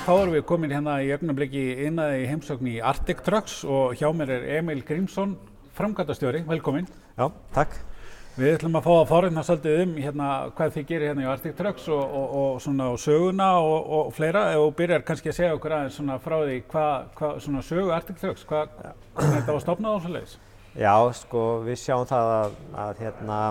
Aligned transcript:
þá 0.00 0.12
erum 0.16 0.34
við 0.34 0.44
komin 0.48 0.72
hérna 0.72 0.96
í 1.04 1.10
ögnumleiki 1.12 1.62
innaði 1.86 2.24
heimsókn 2.30 2.68
í 2.70 2.78
Arctic 2.84 3.20
Trucks 3.26 3.60
og 3.68 3.98
hjá 3.98 4.08
mér 4.16 4.32
er 4.38 4.44
Emil 4.56 4.80
Grímsson, 4.86 5.34
framkvæmtastjóri, 5.76 6.40
velkomin. 6.48 6.86
Já, 7.18 7.26
takk. 7.54 7.74
Við 8.38 8.54
ætlum 8.54 8.78
að 8.78 8.86
fá 8.86 8.92
að 8.94 9.10
forina 9.10 9.42
svolítið 9.44 9.82
um 9.82 9.92
hérna, 10.00 10.28
hvað 10.56 10.76
þið 10.76 10.86
gerir 10.88 11.10
hérna 11.10 11.24
í 11.26 11.28
Arctic 11.28 11.56
Trucks 11.58 11.88
og, 11.92 12.00
og, 12.00 12.36
og 12.40 12.62
svona 12.64 12.86
og 12.94 13.02
söguna 13.02 13.48
og, 13.60 13.90
og 13.98 14.14
fleira 14.16 14.44
og 14.62 14.70
byrjar 14.78 15.04
kannski 15.04 15.32
að 15.32 15.36
segja 15.40 15.58
okkur 15.58 15.74
aðeins 15.76 15.98
svona 16.00 16.16
frá 16.22 16.36
því 16.38 16.56
hvað 16.70 16.94
hva, 17.18 17.32
svona 17.44 17.64
sögu 17.66 17.92
Arctic 17.92 18.22
Trucks, 18.22 18.46
hvað 18.48 18.72
þetta 19.18 19.50
var 19.50 19.60
stopnað 19.66 19.98
á 19.98 20.02
svo 20.06 20.14
leiðis? 20.14 20.38
Já, 20.78 20.94
sko 21.20 21.44
við 21.66 21.78
sjáum 21.82 22.08
það 22.08 22.32
að, 22.38 22.56
að 22.86 23.04
hérna 23.04 23.42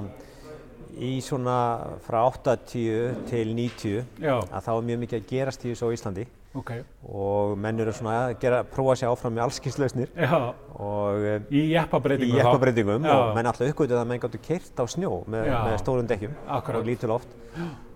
í 0.97 1.13
svona 1.21 1.59
frá 2.07 2.23
80 2.25 3.23
til 3.29 3.45
90 3.53 4.25
Já. 4.25 4.35
að 4.39 4.65
þá 4.65 4.73
er 4.73 4.89
mjög 4.89 5.01
mikið 5.05 5.21
að 5.21 5.31
gerast 5.35 5.67
í 5.67 5.73
þessu 5.75 5.91
á 5.91 5.95
Íslandi 5.99 6.27
Ok, 6.57 6.71
og 7.05 7.51
menn 7.61 7.77
eru 7.83 7.91
svona 7.93 8.15
að 8.23 8.31
gera, 8.41 8.63
prófa 8.65 8.95
sér 8.97 9.11
áfram 9.11 9.35
með 9.37 9.43
allskynslausnir 9.43 10.09
eh, 10.17 11.43
í 11.53 11.59
í 11.59 11.67
jeppabreitingu 11.75 12.39
jeppabreitingum 12.39 13.05
og 13.05 13.35
menn 13.37 13.49
alltaf 13.51 13.69
uppgötuð 13.69 13.99
að 13.99 14.09
menn 14.09 14.23
gáttu 14.23 14.41
keirt 14.47 14.81
á 14.81 14.85
snjó 14.89 15.11
með, 15.29 15.51
með 15.53 15.77
stórum 15.83 16.09
dekkjum 16.09 16.33
Akkurat. 16.47 16.81
og 16.81 16.89
lítil 16.89 17.13
oft 17.13 17.37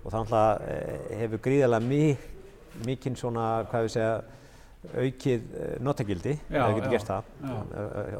og 0.03 0.11
það 0.11 0.19
alltaf 0.19 0.69
eh, 0.69 1.17
hefur 1.23 1.41
gríðarlega 1.47 1.87
mik, 1.89 2.29
mikinn 2.85 3.17
svona, 3.17 3.47
hvað 3.71 3.87
við 3.87 3.93
segja, 3.95 4.13
aukið 4.99 5.43
eh, 5.55 5.75
notagildi, 5.83 6.33
það 6.49 6.73
getur 6.77 6.91
gert 6.91 7.07
það. 7.07 7.27
Já. 7.43 7.53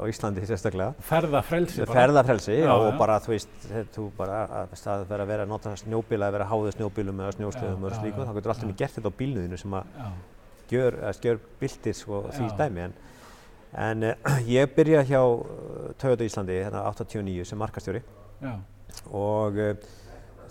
á 0.00 0.04
Íslandi 0.08 0.44
sérstaklega. 0.48 0.94
Ferðafrelsi 1.90 2.56
Já, 2.56 2.70
og 2.72 2.86
já. 2.88 2.94
bara 3.02 3.18
þú 3.20 3.34
veist, 3.34 3.66
þú 3.94 4.06
bara 4.16 4.38
að 4.62 4.78
staðið 4.80 5.10
vera 5.12 5.26
að 5.26 5.34
vera 5.34 5.46
að 5.46 5.52
nota 5.52 5.74
snjóbíla 5.82 6.30
eða 6.30 6.36
vera 6.38 6.46
að 6.48 6.54
háða 6.54 6.76
snjóbílum 6.78 7.20
eða 7.24 7.34
snjóstöðum 7.36 7.84
og 7.84 7.98
slíku, 7.98 8.24
þá 8.24 8.32
getur 8.38 8.54
alltaf 8.54 8.72
já. 8.72 8.78
gert 8.80 8.96
þetta 8.96 9.12
á 9.12 9.18
bílnuðinu 9.20 9.60
sem 9.60 9.76
að 9.76 9.92
Að 11.10 11.20
gjör 11.28 11.40
bildir 11.60 11.96
sko 11.98 12.22
því 12.34 12.48
dæmi 12.58 12.84
en, 12.88 12.96
en 13.86 14.08
uh, 14.10 14.38
ég 14.58 14.74
byrja 14.76 15.04
hjá 15.08 15.20
uh, 15.22 15.92
Toyota 16.00 16.26
Íslandi 16.26 16.58
hérna 16.62 16.84
89 16.90 17.46
sem 17.50 17.58
markastjóri 17.60 18.02
já, 18.42 18.54
og 19.10 19.60
uh, 19.60 19.72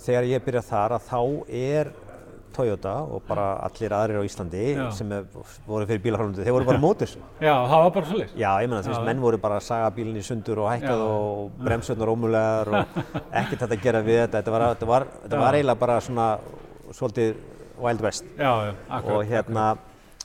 þegar 0.04 0.32
ég 0.32 0.44
byrja 0.46 0.66
þar 0.70 0.98
að 0.98 1.08
þá 1.12 1.20
er 1.64 1.94
Toyota 2.54 2.94
og 3.10 3.24
bara 3.26 3.46
allir 3.66 3.94
aðrir 3.98 4.20
á 4.22 4.24
Íslandi 4.28 4.64
Já. 4.76 4.84
sem 4.94 5.10
voru 5.66 5.88
fyrir 5.90 6.04
bílahálfundu, 6.04 6.44
þeir 6.46 6.54
voru 6.54 6.68
bara 6.68 6.82
mótis 6.82 7.16
já, 7.42 7.54
það 7.66 7.80
var 7.82 7.94
bara 7.96 8.10
svo 8.10 8.20
leiðis. 8.20 8.36
Já, 8.38 8.50
ég 8.62 8.70
meina 8.70 8.82
þú 8.86 8.92
veist, 8.92 9.06
menn 9.08 9.24
voru 9.24 9.40
bara 9.42 9.58
að 9.58 9.66
saga 9.66 9.88
bílinn 9.96 10.20
í 10.20 10.26
sundur 10.28 10.62
og 10.62 10.70
hækkað 10.70 11.02
og 11.08 11.58
bremsurnar 11.64 12.12
ómulegar 12.14 12.70
og 12.70 13.00
ekkert 13.42 13.64
þetta 13.64 13.78
að 13.80 13.88
gera 13.88 14.04
við 14.06 14.20
þetta. 14.22 14.38
Þetta 14.44 14.54
var, 14.54 14.68
þetta 14.76 14.92
var, 14.92 15.08
þetta 15.24 15.42
var 15.42 15.58
eiginlega 15.58 15.82
bara 15.82 15.98
svona 16.06 16.28
svolítið 16.94 17.34
Wild 17.82 18.06
West. 18.06 18.30
Já, 18.38 18.52
já, 18.68 18.74
akkurat. 18.86 19.16
og 19.18 19.34
hérna, 19.34 19.66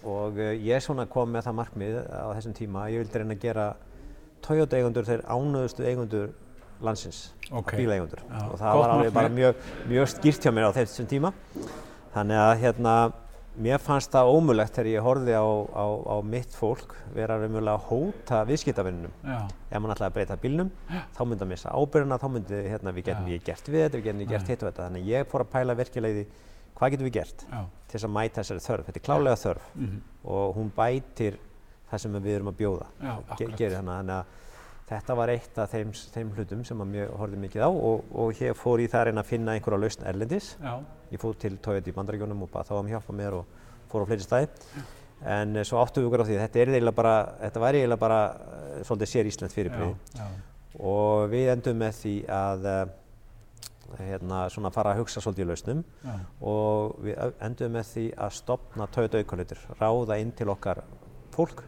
og 0.04 0.38
uh, 0.38 0.52
ég 0.54 0.82
svona 0.84 1.06
kom 1.10 1.32
með 1.34 1.48
það 1.48 1.56
markmið 1.60 1.96
á 2.06 2.26
þessum 2.36 2.54
tíma 2.58 2.84
að 2.84 2.92
ég 2.94 3.02
vildi 3.04 3.22
reyna 3.22 3.34
að 3.38 3.46
gera 3.46 3.68
Toyota 4.44 4.78
eigundur 4.78 5.06
þeir 5.08 5.24
ánöðustu 5.26 5.86
eigundur 5.88 6.28
landsins, 6.80 7.32
Ok. 7.50 7.72
bíleigundur. 7.76 8.20
Já, 8.22 8.42
Og 8.52 8.58
það 8.60 8.76
var 8.78 8.90
alveg 8.94 9.12
bara 9.12 9.28
mjög, 9.28 9.56
mjög 9.90 10.10
skýrt 10.12 10.44
hjá 10.46 10.52
mér 10.54 10.68
á 10.70 10.76
þessum 10.76 11.08
tíma. 11.10 11.32
Þannig 12.14 12.38
að 12.38 12.52
hérna, 12.62 12.92
mér 13.58 13.80
fannst 13.82 14.12
það 14.14 14.30
ómulegt 14.30 14.76
þegar 14.76 14.90
ég 14.92 15.02
horfði 15.02 15.34
á, 15.34 15.46
á, 15.74 15.86
á 16.06 16.16
mitt 16.22 16.54
fólk 16.54 16.94
vera 17.16 17.34
raunverulega 17.40 17.74
að 17.74 17.88
hóta 17.90 18.44
viðskiptavinnunum. 18.46 19.16
Já, 19.26 19.38
Ef 19.70 19.82
mann 19.82 19.94
ætlaði 19.96 20.08
að 20.12 20.14
breyta 20.20 20.36
bílnum, 20.38 20.70
þá 20.88 21.22
myndi 21.26 21.42
að 21.44 21.50
missa 21.50 21.74
ábyrgina, 21.74 22.20
þá 22.22 22.28
myndi 22.36 22.62
hérna, 22.70 22.94
við 22.94 23.08
getum 23.10 23.26
Já. 23.26 23.32
við 23.34 23.44
gert 23.50 23.66
við 23.68 23.82
þetta, 23.82 23.98
við 23.98 24.06
getum 24.06 24.22
við 24.22 24.28
gert 24.36 24.52
hitt 24.52 24.62
og 24.62 24.70
þetta. 24.70 24.86
Þannig 24.86 25.10
ég 25.10 25.26
fór 25.32 25.44
að 25.44 25.52
pæla 25.56 25.74
því, 25.74 26.26
hvað 26.78 26.94
getum 26.94 27.08
við 27.08 27.14
gert 27.18 27.44
já, 27.44 27.60
til 27.88 27.96
þess 27.96 28.08
að 28.08 28.14
mæta 28.14 28.42
þessari 28.42 28.64
þörf. 28.64 28.88
Þetta 28.88 29.00
er 29.00 29.06
klálega 29.08 29.38
þörf. 29.42 29.70
Mhm, 29.74 30.02
og 30.34 30.58
hún 30.58 30.68
bætir 30.76 31.38
það 31.90 32.02
sem 32.04 32.18
við 32.18 32.34
erum 32.36 32.52
að 32.52 32.60
bjóða. 32.60 32.86
já, 33.02 33.14
Ge 33.38 33.48
gerir 33.56 33.76
hana, 33.80 33.96
þannig 34.02 34.14
að 34.18 34.36
þetta 34.88 35.16
var 35.18 35.32
eitt 35.32 35.58
af 35.58 35.72
þeim, 35.72 35.90
þeim 36.14 36.30
hlutum 36.36 36.64
sem 36.64 36.84
mjög 36.92 37.10
horfði 37.20 37.40
mikið 37.44 37.64
á 37.64 37.70
og, 37.70 38.04
og 38.14 38.38
hér 38.38 38.54
fór 38.56 38.80
ég 38.80 38.92
það 38.92 39.12
að 39.12 39.26
finna 39.28 39.56
einhverja 39.56 39.82
lausn 39.82 40.06
erlendis. 40.08 40.56
Já, 40.62 40.78
Ég 41.08 41.20
fór 41.22 41.36
til 41.40 41.56
Toyota 41.56 41.88
í 41.88 41.94
Bandaríkjónum 41.96 42.42
og 42.44 42.50
bað 42.52 42.68
þá 42.68 42.74
um 42.78 42.88
hjálpa 42.90 43.14
mér 43.16 43.38
og 43.38 43.46
fór 43.88 44.04
á 44.04 44.08
fleiri 44.08 44.24
staði. 44.24 44.48
En 45.24 45.56
eh, 45.56 45.64
svo 45.64 45.80
áttum 45.80 46.04
við 46.04 46.10
okkur 46.10 46.22
á 46.22 46.28
því 46.28 46.36
þetta, 46.44 46.92
bara, 46.94 47.14
þetta 47.40 47.62
væri 47.64 47.80
eiginlega 47.80 48.02
bara 48.02 48.18
eh, 48.28 48.82
svolítið 48.84 49.12
sér 49.14 49.54
fyrirbrigði. 49.54 49.94
Já, 50.14 50.26
og 50.78 51.30
við 51.32 51.48
endum 51.54 51.80
með 51.80 51.96
því 52.02 52.14
að 52.30 52.66
uh, 52.68 52.82
hérna, 53.98 54.42
svona 54.52 54.70
fara 54.74 54.92
að 54.94 55.00
hugsa 55.02 55.20
svolítið 55.24 55.44
í 55.44 55.48
lausnum 55.48 55.80
já, 56.04 56.14
og 56.44 56.98
við 57.06 57.32
endum 57.48 57.72
með 57.78 57.86
því 57.94 58.04
að 58.26 58.34
stopna 58.36 58.86
Toyota 58.92 59.18
aukalutur, 59.22 59.58
ráða 59.80 60.18
inn 60.20 60.32
til 60.36 60.48
okkar 60.52 60.82
fólk 61.34 61.62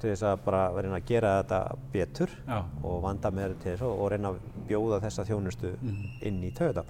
til 0.00 0.10
þess 0.14 0.22
að 0.24 0.38
bara 0.46 0.62
reyna 0.80 0.96
að 0.96 1.04
gera 1.10 1.34
þetta 1.42 1.60
betur 1.92 2.30
já, 2.48 2.58
og 2.82 3.02
vanda 3.04 3.30
með 3.36 3.56
til 3.60 3.74
þess 3.74 3.82
og 3.90 4.06
reyna 4.14 4.32
að 4.32 4.38
bjóða 4.70 5.00
þessa 5.04 5.26
þjónustu 5.28 5.74
Mhm. 5.82 6.06
inn 6.22 6.42
í 6.44 6.50
Toyota. 6.56 6.84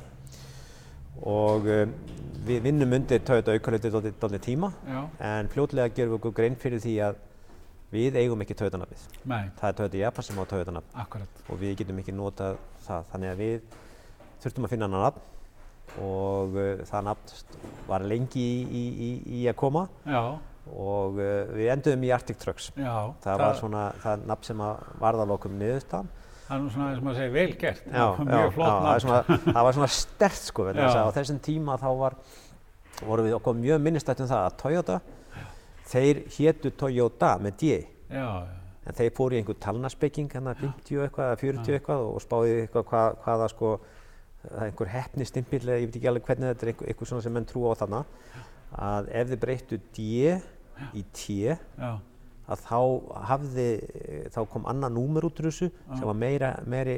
Og 1.27 1.67
um, 1.69 1.91
við 2.47 2.63
vinnum 2.65 2.93
undir 2.97 3.21
Toyota 3.27 3.53
aukalutur 3.53 3.91
dálítið 4.23 4.45
tíma 4.47 4.71
já, 4.87 5.01
en 5.21 5.49
fljótlega 5.53 5.91
gerum 5.95 6.15
við 6.15 6.19
okkur 6.21 6.33
grein 6.39 6.57
fyrir 6.57 6.81
því 6.81 6.95
að 7.09 7.19
við 7.93 8.17
eigum 8.23 8.41
ekki 8.45 8.55
nei, 9.27 9.51
það 9.59 9.69
er 9.69 9.77
Toyota 9.81 9.99
Japan 9.99 10.23
sem 10.25 10.39
á 10.39 10.45
akkurat. 11.03 11.43
og 11.51 11.59
við 11.61 11.75
getum 11.83 11.99
ekki 11.99 12.15
notað 12.15 12.57
það. 12.87 13.05
Þannig 13.13 13.33
að 13.35 13.43
við 13.43 13.61
þurftum 14.45 14.69
að 14.69 14.75
finna 14.75 14.89
annan 14.91 15.07
nafn. 15.09 15.27
Og 16.01 16.55
uh, 16.55 16.85
það 16.87 17.09
nafn 17.09 17.35
var 17.89 18.07
lengi 18.07 18.45
í, 18.45 18.63
í, 18.63 18.85
í, 19.09 19.11
í 19.41 19.43
að 19.51 19.59
koma. 19.63 19.87
Já, 20.07 20.23
og 20.71 21.19
uh, 21.19 21.51
við 21.57 21.73
enduðum 21.75 22.07
í 22.07 22.13
Arctic 22.15 22.41
Trucks. 22.43 22.71
Já, 22.79 22.95
það 23.25 23.45
var 23.45 23.59
svona 23.59 23.85
það 24.05 24.27
nafn 24.31 24.51
sem 24.51 24.65
að 24.65 24.85
varðalokum 25.03 25.57
niðurstaðan. 25.61 26.13
Það 26.51 26.57
er 26.57 26.63
nú 26.65 26.71
svona 26.75 26.91
eins 26.91 27.01
og 27.01 27.07
maður 27.07 27.21
segir 27.21 27.35
vel 27.35 27.51
gert, 27.61 27.83
já, 27.87 28.05
mjög 28.27 28.55
flott 28.57 28.71
það, 28.71 28.87
nafn. 28.87 29.03
svona, 29.05 29.41
það 29.55 29.67
var 29.67 29.77
svona 29.77 29.89
stert 29.95 30.41
sko 30.49 30.65
á 30.67 31.15
þessum 31.15 31.37
tíma 31.47 31.77
þá 31.79 31.91
var 32.01 32.17
vorum 33.07 33.29
við 33.29 33.37
okkur 33.37 33.59
mjög 33.61 33.85
minnistætt 33.85 34.23
um 34.25 34.31
það 34.31 34.47
að 34.49 34.57
Toyota 34.65 34.97
þeir 35.91 36.23
hétu 36.37 36.73
Toyota 36.79 37.37
með 37.43 37.57
D. 37.61 37.79
En 38.11 38.97
þeir 38.97 39.13
fóru 39.15 39.37
í 39.37 39.41
einhver 39.41 39.59
hérna 40.35 40.55
50 40.59 41.05
eitthvað 41.05 41.29
eða 41.29 41.41
40 41.45 41.75
eitthvað 41.77 42.05
og 42.09 42.23
spáði 42.25 42.55
eitthvað 42.65 42.87
hvað, 42.91 43.19
hvaða 43.25 43.49
sko, 43.53 43.73
það 44.45 44.61
er 44.61 44.67
einhver 44.71 44.93
hefni 44.95 45.27
stimpill 45.29 45.63
eða 45.69 45.81
ég 45.83 45.91
veit 45.91 45.99
ekki 46.01 46.11
alveg 46.11 46.29
hvernig 46.29 46.53
þetta 46.53 46.67
er 46.67 46.73
einhver, 46.73 46.91
einhver 46.93 47.11
svona 47.11 47.25
sem 47.27 47.35
menn 47.37 47.49
trúa 47.51 47.75
á 47.77 47.81
þarna, 47.83 48.03
að 48.91 49.11
ef 49.21 49.33
þið 49.35 49.41
breyttu 49.45 49.81
D 49.97 50.07
í 50.97 51.03
T, 51.13 51.57
að 52.51 52.63
þá 52.67 52.79
hafði, 53.29 53.69
þá 54.35 54.41
kom 54.51 54.65
annað 54.71 54.95
númer 54.97 55.27
út 55.29 55.39
úr 55.43 55.51
þessu 55.51 55.69
sem 55.93 56.07
var 56.09 56.17
meira, 56.19 56.55
meiri, 56.67 56.97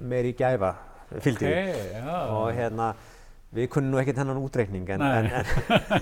meiri 0.00 0.32
gæfa 0.38 0.72
fylgdi. 1.20 1.46
Ok, 1.46 1.50
því. 1.50 1.90
já, 2.00 2.16
Og 2.34 2.48
hérna, 2.56 2.88
við 3.54 3.68
kunnum 3.74 3.92
nú 3.94 4.00
ekkert 4.00 4.20
hennan 4.22 4.38
útreikning 4.40 4.88
en, 4.94 5.02
en, 5.02 5.26
en, 5.26 5.46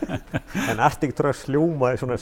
en 0.70 0.80
Arctic 0.84 1.14
Trucks 1.16 1.46
hljómaði 1.48 2.00
svona 2.02 2.18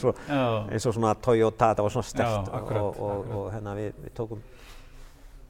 eins 0.71 0.87
og 0.87 0.95
svona 0.95 1.13
Toyota, 1.19 1.73
þetta 1.73 1.83
var 1.85 1.95
svona 1.95 2.07
stert 2.07 2.51
og, 2.55 3.01
og, 3.03 3.33
og 3.41 3.49
hérna 3.53 3.75
við, 3.77 3.91
við 4.05 4.13
tókum, 4.15 4.43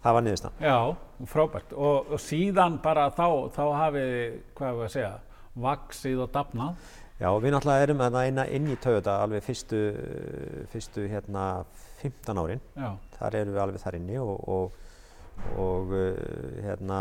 það 0.03 0.18
var 0.18 0.25
niðurstaðan. 0.25 0.62
já, 0.62 1.28
frábært. 1.34 1.74
Og, 1.74 2.13
og 2.13 2.22
síðan 2.22 2.80
bara 2.84 3.09
þá, 3.16 3.28
þá 3.56 3.63
hafið, 3.81 4.16
hvað 4.58 4.72
er 4.72 4.88
að 4.88 4.96
segja, 4.96 5.12
vaksið 5.68 6.24
og 6.25 6.34
dafnað. 6.35 6.90
Já, 7.18 7.31
við 7.41 7.53
náttúrulega 7.56 7.85
erum 7.88 8.02
þarna 8.03 8.25
inn, 8.30 8.41
inn 8.53 8.68
í 8.69 8.75
Toyota 8.78 9.16
alveg 9.24 9.41
fyrstu, 9.41 9.80
fyrstu 10.69 11.08
hérna 11.09 11.46
15 12.03 12.41
árin, 12.44 12.62
Já, 12.78 12.91
þar 13.18 13.38
erum 13.40 13.56
við 13.56 13.63
alveg 13.63 13.81
þar 13.81 13.97
inni 13.97 14.19
og, 14.22 14.35
og, 14.53 14.75
og 15.58 15.96
uh, 15.97 16.12
hérna, 16.62 17.00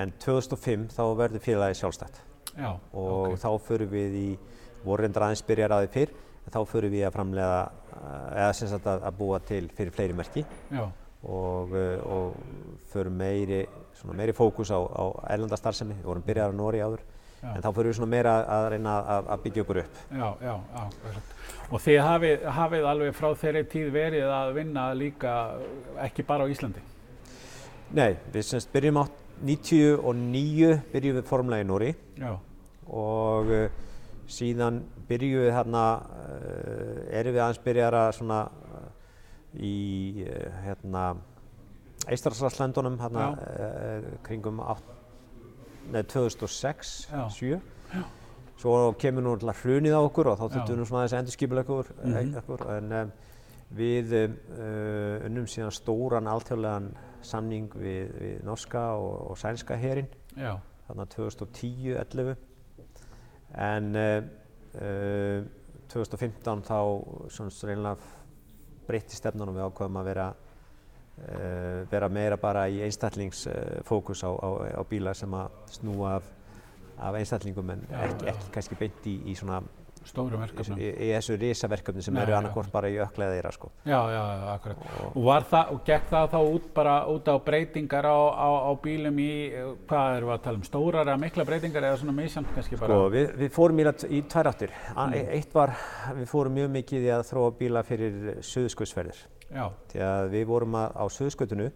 en 0.00 0.14
2005 0.24 0.88
þá 0.96 1.02
verður 1.20 1.44
félagið 1.44 1.82
sjálfstætt 1.82 2.22
já, 2.56 2.70
og 2.72 3.34
ok. 3.34 3.36
þá 3.44 3.50
förum 3.66 3.92
við 3.92 4.16
í, 4.22 4.26
voru 4.86 5.04
reyndar 5.04 5.28
aðeins 5.28 5.44
byrjar 5.44 5.76
að 5.76 5.84
því 5.84 5.92
fyrr, 5.98 6.16
þá 6.48 6.60
förum 6.72 6.96
við 6.96 7.04
að 7.04 7.14
framlega, 7.18 7.60
eða 8.32 8.50
sem 8.56 8.72
sagt 8.72 8.88
að, 8.88 9.04
að 9.04 9.20
búa 9.20 9.44
til 9.44 9.64
fyrir 9.76 9.96
fleiri 9.96 10.16
merki. 10.16 10.48
Já, 10.72 10.86
og, 11.24 11.72
uh, 11.72 12.06
og 12.14 12.36
förum 12.92 13.18
meiri, 13.18 13.64
svona 13.98 14.16
meiri 14.18 14.32
fókus 14.36 14.70
á, 14.70 14.78
á 14.78 15.04
erlenda 15.34 15.56
starfsemi, 15.56 15.96
við 16.00 16.08
vorum 16.10 16.24
byrjar 16.26 16.52
á 16.52 16.54
Nóri 16.54 16.82
áður, 16.84 17.04
Já. 17.42 17.50
en 17.54 17.62
þá 17.62 17.70
förum 17.74 17.92
við 18.04 18.10
meira 18.12 18.34
að 18.48 18.68
reyna 18.74 18.94
að, 19.00 19.28
að 19.34 19.42
byggja 19.44 19.62
okkur 19.64 19.82
upp. 19.82 20.00
já, 20.10 20.28
já, 20.40 20.54
já. 20.74 21.22
Og 21.70 21.80
þið 21.80 22.00
hafið, 22.04 22.48
hafið 22.58 22.88
alveg 22.88 23.14
frá 23.16 23.28
þeirri 23.40 23.64
tíð 23.72 23.92
verið 23.92 24.30
að 24.30 24.54
vinna 24.54 24.88
líka 24.94 25.34
ekki 26.04 26.24
bara 26.28 26.44
á 26.44 26.52
Íslandi. 26.52 26.82
Nei, 27.94 28.16
við 28.32 28.42
semst 28.48 28.72
byrjum 28.72 29.00
á 29.00 29.04
99 29.44 30.80
byrjum 30.92 31.16
við 31.18 31.28
formulega 31.28 31.64
í 31.64 31.68
Nóri 31.68 31.90
og 32.86 33.50
uh, 33.50 33.66
síðan 34.30 34.82
byrjum 35.08 35.44
við 35.44 35.52
hérna, 35.56 35.84
uh, 36.00 37.18
erum 37.18 37.34
við 37.34 37.42
aðeins 37.44 37.64
byrjar 37.64 37.96
að 37.98 38.10
svona 38.18 38.40
uh, 38.48 38.86
í 39.60 40.24
uh, 40.26 40.50
hérna 40.64 41.04
Eistaraslöndunum 42.10 42.98
hérna 43.00 43.20
Já. 43.20 43.28
uh, 43.32 44.08
kringum 44.26 44.58
átt, 44.60 44.82
nei, 45.92 46.02
2006, 46.02 47.08
Já. 47.12 47.28
7 47.30 47.60
svo 48.60 48.92
kemur 48.98 49.22
nú 49.24 49.32
alltaf 49.34 49.64
hrunið 49.64 49.96
á 49.98 50.00
okkur 50.06 50.28
og 50.30 50.38
þá 50.38 50.44
þurftum 50.54 50.74
við 50.74 50.78
nú 50.80 50.84
svona 50.88 51.18
endurskipulega 51.18 51.72
okkur, 51.74 51.88
Mhm. 52.04 52.36
okkur 52.38 52.62
en 52.76 52.92
um, 52.92 53.10
við 53.74 54.12
uh, 54.14 55.26
unnum 55.26 55.46
síðan 55.50 55.72
stóran 55.74 56.28
alþjóðlegan 56.30 56.92
samning 57.24 57.68
við, 57.74 58.12
við 58.20 58.44
norska 58.46 58.84
og, 59.00 59.30
og 59.30 59.38
sænska 59.40 59.76
herin 59.80 60.06
þarna 60.86 61.06
2010-11 61.16 62.36
en 63.54 63.96
uh, 63.96 64.22
uh, 64.76 65.44
2015 65.88 66.62
þá 66.68 66.78
svona 67.30 67.50
reynilega 67.68 67.96
breytti 68.88 69.16
stefnunum 69.18 69.56
við 69.56 69.68
ákveðum 69.68 70.00
að 70.00 70.10
vera 70.10 70.26
uh, 70.34 71.84
vera 71.90 72.10
meira 72.12 72.38
bara 72.40 72.66
í 72.68 72.82
einstaklingsfókus 72.86 74.24
á, 74.26 74.30
á, 74.30 74.48
á 74.80 74.82
bíla 74.88 75.14
sem 75.14 75.34
að 75.34 75.56
snúa 75.78 76.16
af, 76.18 76.28
af 76.98 77.18
einstaklingum 77.20 77.74
en 77.76 77.86
ekki, 78.02 78.30
ekki 78.34 78.52
kannski 78.54 78.80
beint 78.80 79.10
í, 79.10 79.18
í 79.30 79.36
svona 79.38 79.62
stóru 80.08 80.38
verkefnum. 80.40 80.78
í, 80.78 80.88
í 80.90 81.08
þessu 81.14 81.36
risaverkefni 81.40 82.02
sem 82.04 82.14
Nei, 82.14 82.22
eru 82.22 82.32
já. 82.34 82.36
annarkvort 82.38 82.70
bara 82.72 82.88
í 82.92 82.98
ökla 83.02 83.26
eða 83.28 83.36
þeirra 83.38 83.52
sko. 83.56 83.70
Já, 83.84 83.98
já, 84.14 84.20
já, 84.20 84.44
akkurat. 84.54 84.84
Og, 85.14 85.28
það, 85.50 85.72
og 85.74 85.80
gekk 85.88 86.08
það 86.10 86.28
þá 86.34 86.38
út 86.54 86.68
bara 86.74 86.94
út 87.14 87.30
á 87.30 87.36
breytingar 87.46 88.08
á, 88.10 88.18
á, 88.34 88.48
á 88.68 88.70
bílum 88.84 89.18
í, 89.24 89.30
eh, 89.54 89.70
hvað 89.88 90.16
erum 90.18 90.28
við 90.28 90.36
að 90.36 90.42
tala 90.48 90.60
um, 90.60 90.66
stórar 90.68 91.06
eða 91.08 91.20
mikla 91.24 91.44
breytingar 91.48 91.88
eða 91.90 92.00
svona 92.02 92.16
misjant 92.18 92.52
kannski 92.54 92.76
bara? 92.80 92.94
Sko, 92.94 93.08
við, 93.14 93.32
við 93.44 93.50
fórum 93.56 93.80
í, 93.80 93.86
í 94.10 94.22
tvær 94.28 94.50
áttir. 94.52 94.76
A- 94.94 95.08
Mm. 95.14 95.28
Eitt 95.36 95.52
var, 95.54 95.70
við 96.16 96.26
fórum 96.30 96.54
mjög 96.56 96.70
mikið 96.74 97.04
í 97.06 97.10
að 97.14 97.24
þróa 97.28 97.50
bíla 97.58 97.82
fyrir 97.86 98.38
suðskuðsferðir. 98.42 99.18
Já, 99.54 99.66
Því 99.92 100.00
að 100.02 100.30
við 100.32 100.44
vorum 100.48 100.74
að, 100.80 100.94
á 100.96 101.04
suðskutinu, 101.12 101.66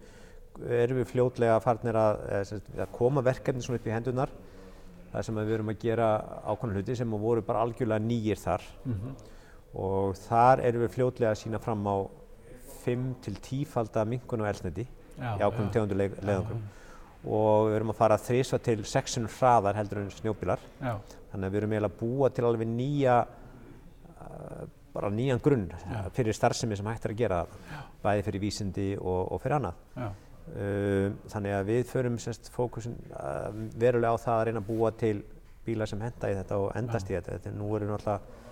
erum 0.67 0.97
við 0.99 1.07
fljótlega 1.13 1.59
farnir 1.63 1.95
að, 1.95 2.23
sagt, 2.49 2.71
að 2.75 2.89
koma 2.97 3.21
verkefni 3.23 3.61
svona 3.63 3.79
upp 3.79 3.87
í 3.87 3.93
hendunar. 3.93 4.29
Það 5.11 5.25
sem 5.25 5.37
að 5.41 5.47
við 5.49 5.53
erum 5.57 5.69
að 5.73 5.79
gera 5.81 6.07
ákvæmlega 6.45 6.79
hluti 6.79 6.95
sem 6.99 7.11
voru 7.23 7.41
bara 7.45 7.63
algjörlega 7.65 8.05
nýjir 8.05 8.37
þar. 8.43 8.61
mhm, 8.85 9.15
Og 9.79 10.15
þar 10.17 10.61
erum 10.65 10.81
við 10.81 10.95
fljótlega 10.95 11.31
að 11.31 11.39
sína 11.43 11.59
fram 11.61 11.83
á 11.85 11.95
5 12.85 13.15
til 13.21 13.35
10 13.35 13.65
falda 13.69 14.05
minkun 14.05 14.41
og 14.41 14.47
elsniti 14.49 14.85
í 14.85 15.41
ákveðnum 15.43 15.67
já, 15.69 15.73
tegundur 15.75 15.97
leið, 15.99 16.15
leiðangrum. 16.25 16.61
Og 17.27 17.67
við 17.67 17.75
erum 17.75 17.91
að 17.93 17.97
fara 17.99 18.17
þrísva 18.17 18.59
til 18.63 18.77
600 18.87 19.29
hraðar 19.39 19.75
heldur 19.75 19.99
en 20.01 20.09
snjóbílar. 20.15 20.59
já, 20.81 20.95
Þannig 21.31 21.45
að 21.45 21.51
við 21.53 21.57
erum 21.61 21.73
eiginlega 21.75 21.91
að 21.93 21.99
búa 21.99 22.29
til 22.33 22.45
alveg 22.47 22.67
nýja, 22.71 23.17
uh, 24.19 24.65
bara 24.93 25.09
nýjan 25.13 25.41
grunn 25.43 25.67
Já. 25.69 26.09
fyrir 26.15 26.33
starfsemi 26.33 26.75
sem 26.79 26.87
hægt 26.89 27.05
er 27.05 27.13
að 27.13 27.19
gera 27.19 27.41
bæði 28.03 28.23
fyrir 28.25 28.41
vísindi 28.41 28.87
og, 28.97 29.31
og 29.35 29.41
fyrir 29.43 29.59
annað. 29.59 29.73
já, 29.95 30.09
þannig 31.29 31.53
að 31.55 31.67
við 31.69 31.83
förum 31.91 32.17
semst 32.21 32.49
fókusin 32.53 32.95
uh, 33.13 33.49
verulega 33.79 34.17
á 34.17 34.23
það 34.23 34.35
að 34.35 34.45
reyna 34.47 34.63
að 34.63 34.69
búa 34.69 34.91
til 34.97 35.15
bíla 35.65 35.87
sem 35.89 36.01
henda 36.01 36.31
í 36.31 36.37
þetta 36.39 36.57
og 36.57 36.69
endast 36.79 37.09
í 37.11 37.15
þetta. 37.15 37.37
þetta 37.37 37.51
er, 37.51 37.57
nú 37.59 37.69
er 37.77 37.85
náttúrulega, 37.85 38.45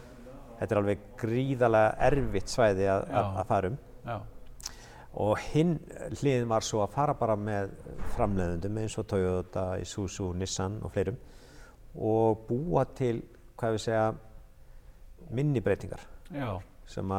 þetta 0.59 0.75
er 0.75 0.81
alveg 0.81 1.05
gríðarlega 1.21 1.93
erfitt 2.09 2.53
svæði 2.53 2.89
að, 2.93 3.07
að, 3.21 3.39
fara 3.49 3.71
um. 3.71 3.79
já, 4.05 4.17
Og 5.17 5.33
hinn 5.49 5.73
hliðin 6.19 6.51
var 6.51 6.65
svo 6.65 6.83
að 6.83 6.93
fara 6.93 7.17
bara 7.17 7.37
með 7.39 7.73
framleiðendum 8.13 8.77
eins 8.83 8.97
og 9.01 9.07
Toyota, 9.09 9.65
Isuzu, 9.81 10.29
Nissan 10.37 10.77
og 10.83 10.93
fleirum 10.93 11.17
og 11.97 12.43
búa 12.45 12.83
til, 12.93 13.23
hvað 13.57 13.73
við 13.73 13.85
segja, 13.87 14.07
minni 15.33 15.63
breytingar. 15.65 16.03
Já, 16.29 16.59
sem 16.87 17.15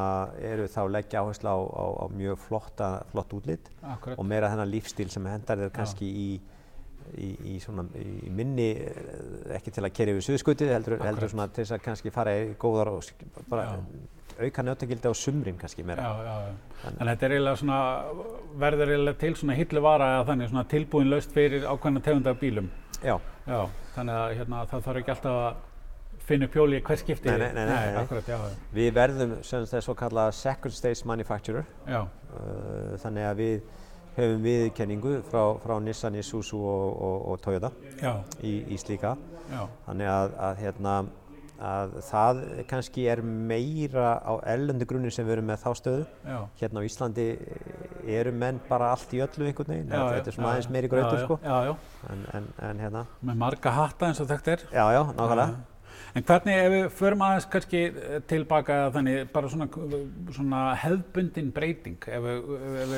eru 0.48 0.68
þá 0.72 0.80
leggja 0.88 1.22
áherslu 1.22 1.50
á, 1.52 1.58
á, 1.60 1.84
á 2.00 2.04
mjög 2.08 2.38
flotta, 2.40 2.92
flott 3.12 3.34
útlit 3.36 3.68
akkurat. 3.82 4.16
og 4.16 4.24
meira 4.24 4.48
þennan 4.52 4.70
lífstíl 4.72 5.10
sem 5.12 5.26
hendar 5.28 5.60
þér 5.60 5.74
kannski 5.76 6.08
í, 6.08 6.28
í, 7.12 7.28
í, 7.52 7.56
svona, 7.60 7.84
í 8.00 8.32
minni, 8.32 8.70
eh, 8.80 9.56
ekki 9.58 9.74
til 9.76 9.84
að 9.84 9.92
kerja 9.98 10.16
yfir 10.16 10.28
suðskutið, 10.30 10.72
heldur, 10.72 10.96
heldur 11.04 11.28
svona 11.28 11.50
til 11.52 11.66
þess 11.66 11.76
að 11.76 11.84
kannski 11.84 12.14
fara 12.14 12.36
í 12.40 12.54
góðar 12.60 12.94
og 12.94 13.28
bara 13.50 13.68
auka 14.38 14.62
nötagildi 14.62 15.10
á 15.10 15.14
sumrin 15.14 15.58
kannski 15.60 15.84
meira. 15.84 16.02
Já, 16.02 16.24
já, 16.24 16.34
já. 16.48 16.82
Þannig 16.82 17.00
að 17.00 17.08
þetta 17.12 17.26
er 17.26 17.32
eiginlega 17.36 17.60
svona, 17.62 17.78
verður 18.64 18.92
eiginlega 18.94 19.20
til 19.20 19.34
svona 19.36 19.56
hilluvara 19.58 20.10
eða 20.16 20.28
þannig 20.30 20.52
svona 20.52 20.68
tilbúin 20.72 21.10
laust 21.10 21.32
fyrir 21.34 21.66
ákveðna 21.66 22.04
tegundar 22.06 22.38
bílum. 22.38 22.70
Já. 23.02 23.18
Já, 23.48 23.60
þannig 23.96 24.20
að 24.20 24.36
hérna, 24.38 24.62
það 24.70 24.86
þarf 24.86 25.00
ekki 25.02 25.14
alltaf 25.14 25.40
að 25.42 25.64
finna 26.28 26.48
upp 26.48 26.54
hjóli 26.58 26.78
í 26.78 26.84
hvers 26.84 27.02
skipti. 27.04 27.30
Nei, 27.32 27.38
nei, 27.40 27.50
nei, 27.56 27.64
nei, 27.66 27.92
nei. 27.94 27.98
akkurat, 28.02 28.28
já, 28.28 28.38
Við 28.76 28.92
verðum 28.96 29.34
sem 29.46 29.66
þess 29.66 29.88
svo 29.88 29.94
kallað 29.98 30.32
second 30.38 30.76
stage 30.76 31.06
manufacturer, 31.08 31.64
já, 31.88 32.02
uh, 32.04 32.96
þannig 33.02 33.28
að 33.30 33.42
við 33.42 33.60
höfum 34.18 34.42
viðurkenningu 34.42 35.14
frá, 35.30 35.42
frá 35.62 35.76
Nissan, 35.80 36.16
Isuzu 36.18 36.58
og, 36.58 36.88
og, 37.08 37.16
og 37.32 37.40
Toyota 37.44 37.70
já, 38.02 38.16
í, 38.42 38.56
í 38.74 38.78
slíka. 38.82 39.16
já, 39.52 39.62
Þannig 39.86 40.10
að, 40.10 40.32
að, 40.48 40.56
hérna, 40.64 40.94
að 41.58 41.94
það 42.06 42.40
kannski 42.70 43.06
er 43.10 43.22
meira 43.22 44.10
á 44.22 44.32
erlendu 44.46 44.86
grunni 44.90 45.10
sem 45.14 45.26
við 45.26 45.36
erum 45.38 45.48
með 45.50 45.62
þá 45.64 45.70
stöðu. 45.80 46.04
já. 46.26 46.36
Hérna 46.60 46.82
á 46.82 46.86
Íslandi 46.86 47.24
eru 48.18 48.34
menn 48.34 48.60
bara 48.68 48.92
allt 48.94 49.14
í 49.14 49.22
öllu 49.24 49.48
einhvern 49.48 49.72
veginn, 49.74 49.88
já, 49.90 50.04
þetta 50.18 50.30
er 50.30 50.36
svona 50.36 50.48
já, 50.48 50.52
aðeins 50.52 50.70
meiri 50.76 50.90
já, 50.92 50.98
já, 50.98 51.24
sko. 51.24 51.38
Já, 51.42 51.56
já, 51.70 51.74
En, 52.12 52.22
en, 52.34 52.46
en 52.68 52.84
hérna, 52.84 53.06
með 53.22 53.40
marga 53.46 53.70
hatta 53.74 54.06
eins 54.10 54.20
og 54.22 54.30
þekkt 54.30 54.52
er. 54.54 54.66
já, 54.72 54.84
já, 54.98 55.02
nákvæmlega. 55.14 55.77
En 56.18 56.24
hvernig 56.26 56.56
ef 56.58 56.72
við 56.72 56.86
förum 56.98 57.20
aðeins 57.22 57.44
kannski 57.52 57.80
eh, 57.86 58.14
tilbaka 58.26 58.76
þannig 58.94 59.28
bara 59.30 59.50
svona, 59.52 59.68
svona 60.34 60.62
hefbundin 60.82 61.52
breyting 61.54 62.08
ef, 62.10 62.24
ef, 62.32 62.48
ef, 62.82 62.94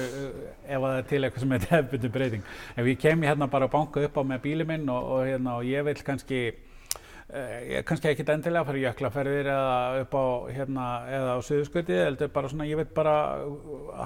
ef 0.64 0.78
að 0.78 0.86
það 0.86 0.94
er 0.94 1.04
til 1.10 1.20
eitthvað 1.20 1.44
sem 1.44 1.52
heitir 1.52 1.74
hefbundin 1.74 2.14
breyting. 2.14 2.46
Ef 2.80 2.88
ég 2.88 3.02
kem 3.02 3.26
hérna 3.28 3.50
bara 3.52 3.68
að 3.68 3.74
banka 3.74 4.06
upp 4.06 4.16
á 4.16 4.22
með 4.30 4.40
bílið 4.46 4.70
minn 4.70 4.88
og, 4.88 5.10
og, 5.18 5.26
hérna, 5.28 5.58
og 5.58 5.68
ég 5.68 5.84
vil 5.90 5.96
kannski 6.06 6.40
eh, 6.48 7.76
kannski 7.90 8.12
ekkit 8.14 8.32
endilega 8.38 8.64
fara 8.70 8.80
í 8.80 8.86
jöklaferðir 8.86 9.52
eða 9.52 9.76
upp 10.06 10.16
á 10.16 10.24
hérna 10.56 10.88
eða 11.18 11.36
á 11.36 11.38
suðuskvöti 11.50 12.00
heldur 12.00 12.32
bara 12.40 12.54
svona 12.54 12.70
ég 12.70 12.80
vil 12.80 12.88
bara 12.96 13.18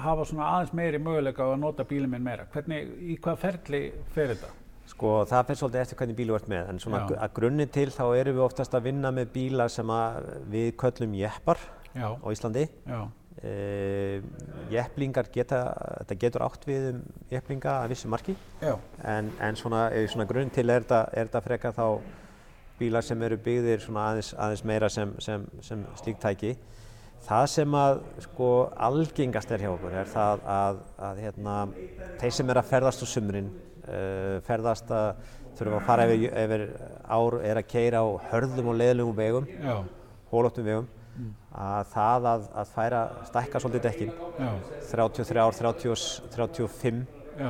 hafa 0.09 0.27
svona 0.27 0.51
aðeins 0.57 0.75
meiri 0.75 0.99
möguleika 0.99 1.47
að 1.47 1.63
nota 1.63 1.87
bílið 1.87 2.11
minn 2.17 2.27
meira. 2.27 2.51
Hvernig, 2.51 2.91
í 2.99 3.15
hvað 3.23 3.43
ferli 3.47 3.85
fer 4.11 4.35
þetta? 4.35 4.51
Sko 4.85 5.11
það 5.25 5.47
fyrir 5.49 5.59
svolítið 5.59 5.81
eftir 5.81 5.99
hvernig 5.99 6.17
bílu 6.19 6.37
ert 6.37 6.49
með 6.51 6.71
en 6.71 6.79
svona 6.81 7.03
Já. 7.03 7.17
að 7.25 7.35
grunni 7.39 7.65
til 7.73 7.87
þá 7.93 8.03
erum 8.19 8.37
við 8.37 8.45
oftast 8.45 8.75
að 8.77 8.89
vinna 8.91 9.11
með 9.15 9.31
bíla 9.33 9.69
sem 9.71 9.91
að 9.91 10.27
við 10.53 10.73
köllum 10.81 11.15
jeppar 11.17 11.61
Já, 11.95 12.09
á 12.13 12.27
Íslandi. 12.29 12.67
E, 13.45 14.21
jepplingar 14.71 15.27
geta, 15.33 15.63
þetta 15.99 16.19
getur 16.21 16.45
átt 16.45 16.67
við 16.69 16.85
um 16.93 17.01
jepplinga 17.33 17.73
að 17.81 17.89
vissu 17.91 18.07
marki 18.07 18.37
en, 18.63 19.33
en 19.43 19.57
svona, 19.59 19.89
svona 20.07 20.27
grunn 20.29 20.53
til 20.55 20.69
er 20.69 20.85
þetta, 20.85 21.01
er 21.19 21.43
frekar 21.43 21.75
þá 21.75 21.87
bílar 22.79 23.03
sem 23.05 23.21
eru 23.23 23.37
byggðir 23.39 23.83
svona 23.83 24.09
aðeins, 24.11 24.31
aðeins 24.39 24.63
meira 24.67 24.89
sem, 24.91 25.11
sem, 25.23 25.45
sem 25.63 25.83
slíkt 26.01 26.23
tæki. 26.23 26.55
Það 27.25 27.45
sem 27.49 27.77
að 27.79 28.01
sko 28.27 28.49
algengast 28.87 29.51
er 29.55 29.63
hjá 29.63 29.71
okkur 29.71 29.95
er 29.97 30.09
það 30.11 30.43
að, 30.55 30.81
að 31.07 31.21
hérna, 31.23 31.55
þeir 32.21 32.35
sem 32.37 32.51
er 32.51 32.59
að 32.61 32.67
ferðast 32.69 33.01
á 33.01 33.07
sumrin, 33.09 33.47
uh, 33.85 34.41
ferðast 34.45 34.91
að 34.93 35.07
þurfa 35.55 35.79
að 35.79 35.87
fara 35.87 36.07
yfir, 36.09 36.25
yfir 36.43 36.65
ár, 37.07 37.37
er 37.47 37.61
að 37.61 37.69
keira 37.71 38.03
á 38.03 38.07
hörðum 38.31 38.73
og 38.73 38.77
leðlugum 38.81 39.17
vegum, 39.17 39.47
hólóttum 40.31 40.67
vegum, 40.67 40.89
að 41.55 41.93
það 41.93 42.27
að, 42.33 42.49
að 42.59 42.73
færa, 42.75 43.01
stækka 43.29 43.61
svolítið 43.63 43.85
dekkin, 43.87 44.13
já, 44.35 44.49
33, 44.91 45.47
30, 45.61 46.05
35, 46.35 47.01
já, 47.39 47.49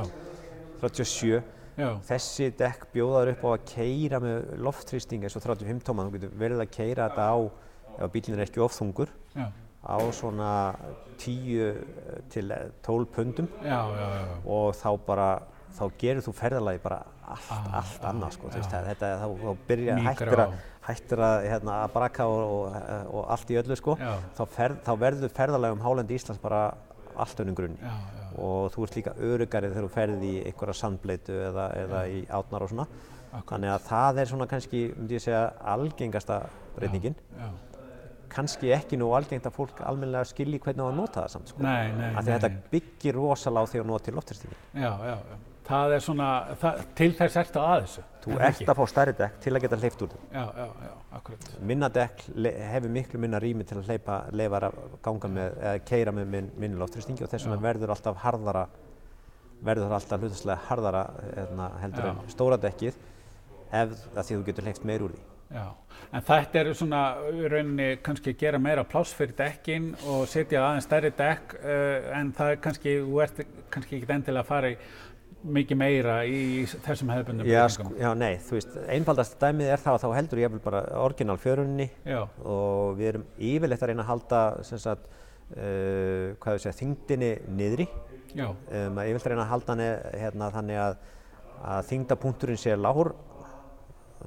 37, 0.84 1.42
já, 1.80 1.88
þessi 2.06 2.50
dekk 2.62 2.86
bjóðar 2.94 3.32
upp 3.34 3.42
á 3.42 3.48
að 3.56 3.66
keira 3.72 4.22
með 4.22 4.54
loftþrýsting 4.68 5.26
eins 5.26 5.38
og 5.38 5.46
35 5.48 5.82
tóma, 5.88 6.06
þú 6.06 6.20
getur 6.20 6.36
verið 6.44 6.62
að 6.62 6.74
keira 6.78 7.08
þetta 7.10 7.26
á, 7.26 7.38
ef 7.96 8.14
bílinn 8.14 8.38
er 8.38 8.46
ekki 8.46 8.62
of 8.62 8.78
þungur, 8.78 9.10
já, 9.34 9.48
á 9.86 9.98
svona 10.10 10.52
10 11.18 11.74
til 12.30 12.52
12 12.82 13.06
pundum. 13.06 13.48
Já, 13.62 13.80
já, 13.94 14.06
já. 14.14 14.24
og 14.44 14.74
þá 14.74 14.90
bara, 15.06 15.28
þá 15.76 15.84
gerir 16.00 16.24
þú 16.24 16.32
ferðalagi 16.36 16.82
bara 16.82 17.02
allt, 17.26 17.50
Ah, 17.50 17.68
allt 17.80 18.02
ah, 18.04 18.10
annað 18.12 18.36
sko, 18.36 18.50
þú 18.52 18.60
veist, 18.62 18.74
þetta, 18.88 19.12
þá, 19.20 19.26
þá 19.42 19.64
byrja, 19.68 19.94
Mýkra 19.98 20.10
hættir 20.10 20.42
að, 20.44 20.52
hættir 20.86 21.22
að, 21.26 21.38
hérna, 21.50 21.78
að 21.84 21.94
braka 21.96 22.26
og, 22.30 22.42
og, 22.56 22.76
og 23.10 23.32
allt 23.34 23.50
í 23.50 23.58
öllu 23.60 23.78
sko, 23.78 23.96
þá, 23.98 24.44
ferð, 24.56 24.78
þá 24.86 24.92
verður 25.02 25.34
ferðalagi 25.40 25.76
um 25.76 25.82
hálendi 25.86 26.18
Íslands 26.20 26.42
bara 26.42 26.62
allt 27.16 27.42
önnum 27.42 27.56
grunn 27.58 27.76
Já, 27.80 27.90
já, 27.90 28.26
og 28.36 28.70
þú 28.74 28.86
ert 28.86 28.96
líka 28.98 29.14
örugari 29.30 29.70
þegar 29.72 29.86
þú 29.86 29.92
ferð 29.94 30.24
í 30.28 30.32
einhverja 30.44 30.78
sandbleitu 30.82 31.36
eða, 31.48 31.68
eða 31.82 32.02
í 32.12 32.18
átnar 32.38 32.66
og 32.66 32.72
svona. 32.72 32.86
Akkúrat. 33.26 33.46
Þannig 33.50 33.72
að 33.72 33.86
það 33.88 34.20
er 34.20 34.30
svona 34.32 34.48
kannski, 34.50 34.82
myndi 34.96 35.16
ég 35.16 35.24
segja, 35.24 35.44
algengasta 35.74 36.40
breytingin. 36.76 37.16
já. 37.36 37.48
Kannski 38.36 38.72
ekki 38.74 38.98
nú 39.00 39.12
algengt 39.16 39.46
að 39.48 39.54
fólk 39.56 39.78
almennilega 39.86 40.28
skilji 40.28 40.58
hvernig 40.60 40.82
á 40.84 40.88
að 40.90 40.96
nota 40.98 41.22
það 41.22 41.32
samt, 41.32 41.52
sko. 41.52 41.62
Nei, 41.64 41.92
nei, 41.94 42.08
nei. 42.12 42.24
þetta 42.26 42.50
byggir 42.72 43.16
rosalega 43.16 43.64
á 43.64 43.70
því 43.70 43.80
að 43.80 43.86
nota 43.88 44.04
til 44.04 44.14
loftristingin. 44.18 44.58
Já, 44.74 44.90
já, 45.08 45.14
já. 45.14 45.36
Það 45.66 45.94
er 45.96 46.02
svona, 46.04 46.28
það, 46.60 46.82
til 46.98 47.08
þess 47.18 47.38
ertu 47.40 47.62
að 47.62 47.80
þessu. 47.84 48.04
Þú 48.22 48.32
er 48.32 48.40
það 48.42 48.48
ert 48.48 48.70
að 48.70 48.78
fá 48.78 48.90
stærri 48.90 49.14
dekk 49.18 49.38
til 49.42 49.52
að 49.52 49.64
geta 49.64 49.78
hleypt 49.82 50.04
úr 50.04 50.12
þeim. 50.12 50.24
Já, 50.30 50.44
já, 50.44 50.66
já, 50.86 50.92
akkurat. 51.18 51.48
Minna 51.70 51.88
dekk 51.96 52.24
hefur 52.70 52.92
miklu 52.96 53.20
minna 53.22 53.40
rými 53.42 53.66
til 53.66 53.78
að 53.80 53.90
hleypa, 53.90 54.18
leifar 54.38 54.68
að 54.68 54.80
ganga 55.06 55.30
með, 55.36 55.56
eða 55.62 55.84
keira 55.90 56.14
með 56.14 56.32
minn, 56.34 56.50
minni 56.62 56.80
loftristingi 56.80 57.26
og 57.26 57.32
þess 57.32 57.48
vegna 57.48 57.62
verður 57.66 57.94
alltaf 57.96 58.18
harðara, 58.22 58.66
verður 59.66 59.96
alltaf 59.98 60.22
hlutaslega 60.22 60.58
harðara 60.68 61.06
hérna, 61.24 61.70
heldur 61.82 62.10
Já. 62.10 62.12
en 62.12 62.34
stóra 62.34 62.60
dekkið 62.66 63.00
ef 63.74 63.96
því 64.12 64.28
þú 64.36 64.44
getur 64.50 64.68
hleypt 64.68 64.86
meir 64.86 65.06
úr 65.06 65.16
því. 65.16 65.24
Já, 65.46 65.66
en 66.10 66.24
þetta 66.26 66.58
eru 66.58 66.72
svona 66.74 67.00
rauninni 67.22 68.00
kannski 68.02 68.32
að 68.34 68.40
gera 68.40 68.58
meira 68.58 68.82
pláss 68.86 69.14
fyrir 69.14 69.36
dekkin 69.38 69.92
og 70.10 70.24
setja 70.26 70.64
aðeins 70.64 70.88
stærri 70.88 71.12
dekk 71.14 71.54
uh, 71.60 72.08
en 72.18 72.32
það 72.34 72.50
er 72.50 72.58
kannski, 72.64 72.94
þú 73.04 73.20
ert 73.22 73.44
kannski 73.70 74.00
ekki 74.00 74.10
endilega 74.10 74.42
að 74.42 74.50
fara 74.50 74.72
í 74.74 74.78
mikið 75.56 75.78
meira 75.80 76.16
í 76.28 76.64
þessum 76.84 77.10
hefðbundum 77.12 77.48
Já, 77.48 77.62
sko, 77.72 77.88
já, 77.98 78.08
nei, 78.18 78.38
þú 78.46 78.56
veist, 78.56 78.76
einfaldast 78.96 79.36
dæmið 79.40 79.72
er 79.74 79.82
það 79.82 79.98
að 79.98 80.04
þá 80.04 80.16
heldur 80.16 80.42
ég 80.42 80.56
bara 80.64 80.82
orginal 81.02 81.38
fjörunni 81.42 81.88
Já, 82.06 82.20
og 82.42 82.96
við 82.98 83.10
erum 83.12 83.26
yfirleitt 83.50 83.84
að 83.84 83.92
reyna 83.92 84.06
að 84.06 84.10
halda 84.12 84.42
sagt, 84.66 85.08
uh, 85.54 86.34
hvað 86.42 86.58
við 86.58 86.64
segja, 86.64 86.76
þyngdinni 86.80 87.32
niðri. 87.58 87.88
Já, 88.36 88.48
um, 88.50 89.00
að 89.00 89.12
yfirleitt 89.12 89.28
að 89.28 89.34
reyna 89.34 89.46
að 89.46 89.52
halda 89.54 89.76
hann 89.76 89.84
hérna, 90.22 90.50
þannig 90.56 90.82
að, 90.82 90.96
að 91.74 91.90
þyngdapunkturinn 91.92 92.60
sé 92.60 92.78
lágur 92.78 93.14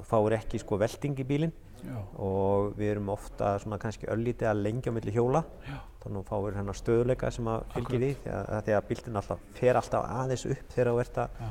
fáir 0.07 0.37
ekki 0.39 0.61
sko 0.61 0.77
velting 0.79 1.17
í 1.19 1.27
bílinn 1.27 1.55
já, 1.83 1.97
og 2.25 2.73
við 2.77 2.91
erum 2.93 3.11
ofta 3.13 3.53
kannski 3.81 4.09
öllítið 4.11 4.49
að 4.51 4.61
lengja 4.65 4.93
á 4.93 4.95
milli 4.97 5.13
hjóla. 5.15 5.43
Já, 5.67 5.77
þannig 6.03 6.21
að 6.21 6.29
fáir 6.31 6.59
hennar 6.59 6.79
stöðuleika 6.79 7.31
sem 7.35 7.49
að 7.51 7.65
fylgir 7.75 8.03
því 8.03 8.11
því 8.23 8.35
að, 8.35 8.51
því 8.67 8.75
að 8.77 8.87
bílinn 8.89 9.21
alltaf 9.21 9.47
fer 9.59 9.79
alltaf 9.79 10.11
aðeins 10.19 10.45
upp 10.49 10.75
þegar 10.75 10.91
þú 10.91 11.01
ert 11.03 11.21
að, 11.23 11.41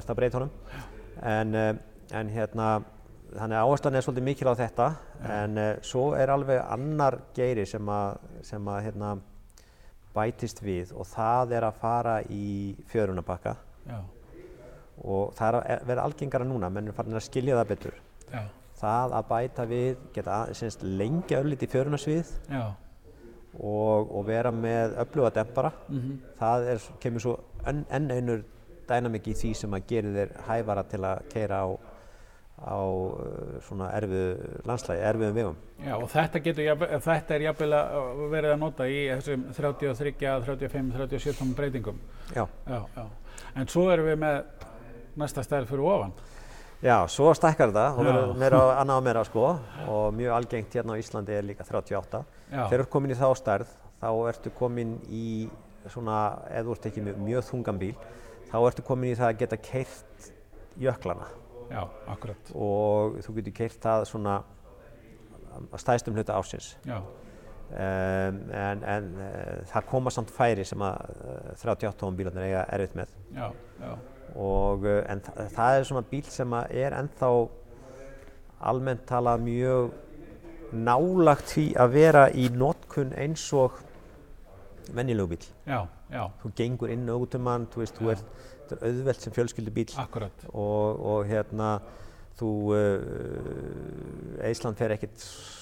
að 0.00 0.16
breyta 0.20 0.40
honum. 0.40 0.54
En, 1.30 1.54
uh, 1.54 1.72
en 2.20 2.32
hérna 2.34 2.68
þannig 3.30 3.56
að 3.60 3.66
áherslan 3.66 3.98
er 3.98 4.06
svolítið 4.06 4.28
mikil 4.30 4.50
á 4.50 4.54
þetta. 4.58 4.92
En 5.40 5.58
uh, 5.60 5.72
svo 5.86 6.06
er 6.18 6.34
alveg 6.34 6.62
annar 6.64 7.20
geiri 7.36 7.66
sem 7.68 7.92
að, 7.94 8.30
sem 8.46 8.72
að 8.72 8.86
hérna, 8.88 9.16
bætist 10.14 10.62
við 10.62 10.94
og 10.96 11.06
það 11.06 11.52
er 11.58 11.66
að 11.68 11.76
fara 11.82 12.16
í 12.34 12.46
fjörunabakka 12.90 13.54
og 15.00 15.34
það 15.36 15.46
er 15.48 15.58
að 15.60 15.84
vera 15.88 16.06
algengara 16.06 16.46
núna, 16.46 16.70
menn 16.72 16.90
er 16.90 16.96
farin 16.96 17.16
að 17.16 17.28
skilja 17.28 17.58
það 17.60 17.70
betur. 17.70 18.00
já, 18.32 18.42
Það 18.80 19.16
að 19.18 19.26
bæta 19.28 19.66
við, 19.68 19.98
geta 20.14 20.38
semst, 20.56 20.84
lengja 20.84 21.42
öllítið 21.42 21.74
fjörunasvið 21.74 22.30
já, 22.48 22.62
og, 23.58 24.12
og 24.16 24.24
vera 24.28 24.52
með 24.54 24.96
öfluga 25.02 25.34
dempara, 25.36 25.72
mhm, 25.88 26.16
það 26.38 26.68
er, 26.72 26.88
kemur 27.02 27.24
svo 27.24 27.36
enn, 27.68 27.84
enn 27.92 28.10
einur 28.14 28.44
dænamik 28.90 29.30
í 29.30 29.36
því 29.38 29.54
sem 29.58 29.76
að 29.76 29.86
gerir 29.90 30.16
þér 30.16 30.36
hæfara 30.48 30.84
til 30.90 31.00
að 31.06 31.26
keira 31.30 31.60
á, 31.62 31.68
á 32.60 32.78
uh, 32.80 33.52
svona 33.66 33.90
erfiðu 33.96 34.62
landslægi, 34.68 35.04
erfiðum 35.10 35.36
vegum. 35.36 35.60
já, 35.84 35.94
og 35.96 36.08
þetta 36.14 36.42
getur, 36.46 36.88
þetta 37.06 37.36
er 37.36 37.46
jafnvel 37.46 37.70
að 37.78 38.24
verið 38.32 38.54
að 38.54 38.60
nota 38.64 38.88
í 38.88 38.98
þessum 39.12 39.46
33, 39.56 40.16
35, 40.48 40.90
37 40.96 41.38
tónum 41.38 41.54
breytingum. 41.58 42.02
Já. 42.34 42.44
Já, 42.66 42.80
já, 42.96 43.06
en 43.54 43.70
svo 43.70 43.86
erum 43.92 44.10
við 44.10 44.20
með 44.24 44.42
næsta 45.20 45.44
stærð 45.46 45.70
fyrir 45.70 45.88
ofan. 45.90 46.18
Já, 46.80 46.96
svo 47.12 47.32
stækkar 47.36 47.68
þetta. 47.74 47.86
Og 47.92 48.06
verður 48.08 48.30
meira 48.40 48.60
annað 48.80 49.00
og 49.00 49.04
meira 49.04 49.24
sko. 49.28 49.42
Og 49.92 50.14
mjög 50.16 50.36
algengt 50.38 50.76
hérna 50.78 50.96
á 50.96 51.00
Íslandi 51.02 51.34
er 51.36 51.44
líka 51.44 51.66
38. 51.68 52.22
Já, 52.50 52.62
Þegar 52.70 52.70
þú 52.70 52.84
ert 52.86 52.92
komin 52.94 53.12
í 53.12 53.18
þá 53.18 53.26
stærð, 53.36 53.74
þá 54.00 54.08
ertu 54.32 54.52
komin 54.56 54.94
í 55.12 55.26
svona, 55.92 56.16
ef 56.48 56.64
þú 56.66 56.76
ert 56.76 56.88
ekki 56.90 57.04
með 57.04 57.20
mjög 57.26 57.46
þungan 57.50 57.80
bíl, 57.82 57.92
þá 58.48 58.56
ertu 58.64 58.86
komin 58.88 59.12
í 59.12 59.18
það 59.18 59.28
að 59.28 59.38
geta 59.44 59.60
keirt 59.68 60.30
jöklana. 60.80 61.28
Já, 61.70 61.84
akkurat, 62.10 62.50
og 62.56 63.20
þú 63.22 63.36
getur 63.36 63.54
keirt 63.60 63.78
það 63.84 64.08
svona 64.10 64.40
að 65.60 65.82
stæðstum 65.84 66.16
hluta 66.16 66.38
ásins. 66.40 66.76
já, 66.88 67.00
Um, 67.70 68.38
en 68.50 68.80
en 68.82 69.04
uh, 69.14 69.60
það 69.70 69.84
koma 69.86 70.10
samt 70.10 70.30
færi 70.34 70.64
sem 70.66 70.82
að 70.82 71.12
uh, 71.22 71.52
38 71.54 71.92
tónum 72.00 72.16
bílarnir 72.18 72.48
eiga 72.48 72.64
erfitt 72.74 72.96
með. 72.98 73.12
Já, 73.30 73.44
já, 73.78 73.92
og 74.36 74.86
uh, 74.86 75.00
en 75.10 75.22
þa 75.24 75.48
það 75.54 75.78
er 75.78 75.88
svona 75.88 76.06
bíl 76.10 76.28
sem 76.30 76.54
er 76.68 76.96
ennþá 76.98 77.30
almennt 78.70 79.06
talað 79.08 79.44
mjög 79.46 79.92
nálagt 80.76 81.54
því 81.54 81.64
að 81.80 81.94
vera 81.96 82.26
í 82.30 82.48
notkun 82.54 83.14
eins 83.18 83.46
og 83.56 83.78
venjulegu 84.94 85.32
bíl. 85.34 85.46
já, 85.66 85.86
já, 86.10 86.24
Þú 86.42 86.52
gengur 86.58 86.92
inn 86.92 87.08
og 87.10 87.26
út 87.26 87.34
um 87.38 87.48
hann, 87.50 87.66
þú 87.70 87.82
veist, 87.82 87.98
þú 87.98 88.10
ert, 88.14 88.36
þetta 88.68 88.76
er 88.76 88.90
auðvelt 88.90 89.24
sem 89.24 89.34
fjölskyldubíl 89.34 89.94
akkurat, 90.02 90.44
og, 90.52 91.00
og 91.12 91.30
hérna 91.30 91.70
þú, 92.40 92.50
uh, 92.74 94.44
Eisland 94.46 94.78
fer 94.78 94.94
ekkert 94.96 95.18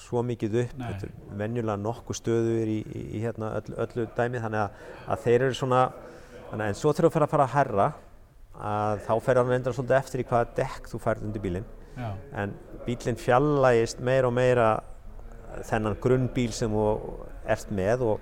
svo 0.08 0.22
mikið 0.24 0.60
upp, 0.64 0.76
Nei. 0.80 0.90
þetta 0.92 1.08
er 1.08 1.38
venjulega 1.42 1.80
nokkuð 1.84 2.20
stöður 2.20 2.72
í, 2.72 2.78
í, 2.82 3.06
í 3.18 3.22
hérna 3.24 3.54
öll, 3.60 3.74
öllu 3.84 4.06
dæmi 4.16 4.42
þannig 4.44 4.64
að, 4.64 4.84
að 5.08 5.24
þeir 5.26 5.48
eru 5.48 5.58
svona, 5.58 5.82
þannig 6.50 6.64
að 6.64 6.68
en 6.68 6.78
svo 6.82 6.94
þú 6.96 7.12
fer 7.12 7.26
að 7.26 7.34
fara 7.34 7.48
að 7.48 7.56
herra 7.56 7.88
að 8.58 9.04
þá 9.06 9.12
fer 9.22 9.38
hann 9.40 9.52
reyndar 9.52 9.76
svolítið 9.76 9.98
eftir 10.00 10.22
í 10.22 10.26
hvaða 10.28 10.50
dekk 10.58 10.88
þú 10.90 11.00
færð 11.04 11.28
undir 11.28 11.42
bílinn. 11.44 11.68
En 12.34 12.54
bílinn 12.86 13.18
fjallægist 13.18 14.00
meira 14.00 14.28
og 14.30 14.34
meira 14.34 14.68
þennan 15.68 15.96
grunnbíl 16.02 16.52
sem 16.52 16.70
þú 16.70 16.88
ert 17.48 17.70
með 17.74 18.04
og 18.12 18.20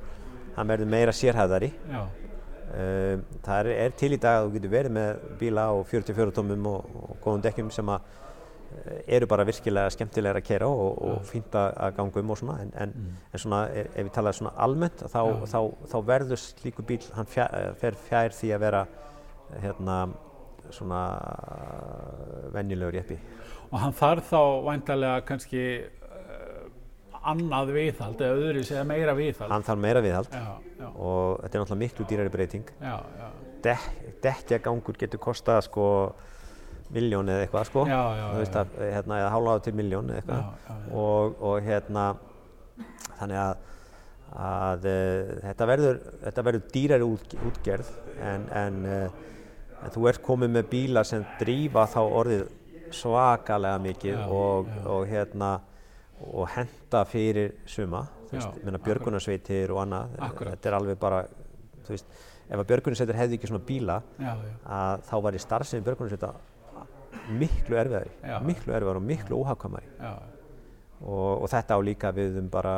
hann 0.57 0.69
verður 0.69 0.93
meira 0.93 1.13
sérhæðari 1.13 1.73
Um, 2.77 3.21
það 3.45 3.59
er, 3.61 3.69
er 3.87 3.93
til 3.97 4.09
í 4.13 4.19
dag 4.21 4.41
að 4.41 4.49
þú 4.49 4.55
getur 4.57 4.71
verið 4.73 4.93
með 4.97 5.21
bíla 5.39 5.69
á 5.71 5.75
44 5.87 6.33
tómum 6.35 6.67
og, 6.67 6.97
og 6.99 7.21
góðum 7.23 7.45
dekkjum 7.45 7.69
sem 7.71 7.89
að 7.95 8.09
eh, 8.75 8.99
eru 9.17 9.29
bara 9.31 9.47
virkilega 9.47 9.93
skemmtilegar 9.95 10.41
að 10.41 10.49
kera 10.49 10.67
og, 10.69 10.99
og 11.07 11.23
fínt 11.25 11.55
að 11.57 11.95
ganga 11.97 12.21
um 12.21 12.35
og 12.35 12.41
svona. 12.41 12.59
En, 12.65 12.73
en, 12.83 13.15
en 13.31 13.43
svona 13.45 13.63
ef, 13.71 13.87
ef 13.95 14.09
við 14.09 14.13
talaðum 14.19 14.39
svona 14.41 14.55
almennt 14.67 15.07
þá, 15.07 15.21
Já. 15.23 15.47
þá, 15.55 15.61
þá 15.93 15.97
verður 16.11 16.43
slíku 16.43 16.85
bíl, 16.91 17.01
hann 17.15 17.31
fjær, 17.31 17.55
fer 17.81 17.97
fjær 18.09 18.37
því 18.37 18.53
að 18.57 18.65
vera 18.67 18.83
hérna 19.63 20.01
svona 20.75 21.01
venjulegur 22.55 22.99
jeppi. 23.01 23.19
og 23.71 23.79
hann 23.83 23.95
þarf 23.97 24.31
þá 24.31 24.41
væntalega 24.67 25.25
kannski 25.27 25.63
uh, 25.83 26.69
annað 27.27 27.73
viðhald 27.75 28.21
eða 28.23 28.39
öðru 28.47 28.63
eða 28.67 28.85
meira 28.87 29.15
viðhald. 29.19 29.51
Hann 29.51 29.67
þarf 29.67 29.83
meira 29.83 30.03
viðhald 30.05 30.31
Já, 30.31 30.47
já, 30.79 30.87
og 30.93 31.43
þetta 31.43 31.59
er 31.59 31.65
náttúrulega 31.65 31.83
miklu 31.83 32.07
dýrari 32.13 32.33
breyting. 32.37 32.71
já, 32.81 32.97
Dek, 33.67 33.87
dekkjagangur 34.23 34.95
getur 35.01 35.19
kostað 35.19 35.65
sko 35.67 35.87
miljón 36.95 37.27
eða 37.33 37.47
eitthvað 37.47 37.65
sko. 37.67 37.83
að 38.63 38.75
hérna, 38.79 39.17
eða 39.25 39.31
hálfa 39.35 39.55
til 39.65 39.73
miljón 39.75 40.11
eða 40.13 40.21
eitthvað 40.21 40.93
og, 40.95 41.41
og 41.43 41.57
hérna 41.67 42.05
þannig 43.19 43.41
að, 43.43 43.65
að 44.47 44.87
uh, 44.93 45.33
þetta, 45.49 45.69
verður, 45.73 45.99
þetta 46.29 46.45
verður 46.47 46.69
dýrari 46.77 47.09
út, 47.09 47.35
útgerð 47.49 47.91
en, 48.23 48.47
en, 48.63 48.79
en 49.85 49.93
þú 49.95 50.09
ert 50.11 50.23
komið 50.25 50.53
með 50.57 50.69
bíla 50.73 51.05
sem 51.05 51.25
drífa 51.41 51.87
þá 51.93 52.01
orðið 52.05 52.45
svakalega 52.97 53.79
mikið 53.83 54.15
Já, 54.15 54.27
og, 54.31 54.69
já. 54.71 54.85
og 54.95 55.09
hérna 55.11 55.51
og 56.27 56.49
henda 56.55 57.03
fyrir 57.09 57.57
suma 57.69 58.07
björgunarsveitir 58.87 59.71
og 59.75 59.83
annað 59.85 60.15
Akkúrat. 60.19 60.57
þetta 60.57 60.71
er 60.71 60.77
alveg 60.79 60.99
bara 60.99 61.19
veist, 61.89 62.07
ef 62.49 62.59
að 62.63 62.69
björgunarsveitir 62.71 63.19
hefði 63.19 63.39
ekki 63.39 63.51
svona 63.51 63.67
bíla 63.69 63.99
já, 64.19 64.33
þá 65.11 65.15
var 65.27 65.37
í 65.37 65.43
starfsemi 65.43 65.85
björgunarsveita 65.87 66.33
miklu 67.37 67.79
erfiðari, 67.81 68.11
miklu 68.47 68.75
erfiðari 68.75 69.01
og 69.03 69.07
miklu 69.07 69.39
óhagkvæmari 69.43 69.89
já, 69.99 70.15
og, 71.03 71.43
og 71.43 71.49
þetta 71.53 71.77
á 71.77 71.81
líka 71.85 72.13
við 72.17 72.39
um 72.41 72.49
bara 72.53 72.75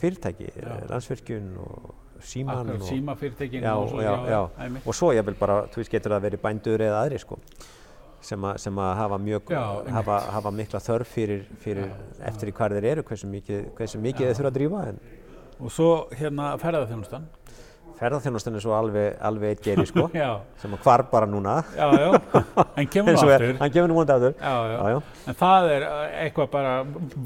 fyrirtæki, 0.00 0.50
Já. 0.56 0.72
landsvirkjun 0.90 1.50
og 1.62 1.94
síman 2.22 2.70
og, 2.74 2.86
símafyrirtekin 2.88 3.62
já, 3.62 3.74
og 3.74 3.90
svo, 3.90 4.00
já, 4.02 4.14
já. 4.28 4.40
einmitt. 4.64 4.86
og 4.86 4.94
svo 4.94 5.12
jafnvel 5.12 5.36
bara, 5.38 5.58
þú 5.72 5.82
veist, 5.82 5.92
getur 5.92 6.14
það 6.16 6.24
verið 6.28 6.42
bændur 6.42 6.84
eða 6.88 7.02
aðri 7.04 7.20
sko 7.22 7.38
sem, 8.20 8.44
a, 8.44 8.56
sem 8.58 8.78
að 8.82 8.92
hafa 8.98 9.18
mjög, 9.22 9.52
Já, 9.54 9.62
hafa, 9.94 10.18
hafa 10.34 10.50
mikla 10.50 10.80
þörf 10.82 11.14
fyrir, 11.14 11.46
fyrir 11.62 11.92
eftir 12.26 12.50
í 12.50 12.54
hvar 12.58 12.74
þeir 12.74 12.90
eru, 12.92 13.06
hversu 13.06 13.30
mikið, 13.30 13.70
hversu 13.78 14.02
mikið 14.02 14.26
þeir 14.26 14.38
þurfa 14.40 14.52
að 14.52 14.58
drífa 14.58 14.84
en 14.92 15.00
og 15.58 15.72
svo 15.74 15.90
hérna 16.14 16.52
ferðarþjónustan 16.60 17.26
ferðarþjónustan 17.98 18.56
er 18.58 18.62
svo 18.64 18.74
alveg, 18.76 19.16
alveg 19.28 19.54
eitt 19.54 19.64
geiri 19.64 19.84
sko 19.88 20.06
sem 20.60 20.74
að 20.76 20.84
hvar 20.84 21.04
bara 21.10 21.28
núna. 21.30 21.56
Já, 21.76 21.86
já, 21.98 22.08
en 22.78 22.88
kemur 22.94 23.16
nú 23.16 23.22
aftur. 23.24 23.46
Hann 23.60 23.74
kemur 23.74 23.90
nú 23.92 23.98
múndi 23.98 24.14
aftur. 24.14 24.36
Já, 24.38 24.54
já. 24.54 24.76
já, 24.78 24.94
já, 24.94 25.00
en 25.32 25.38
það 25.42 25.68
er 25.74 25.86
uh, 25.88 26.02
eitthvað 26.22 26.50
bara 26.54 26.74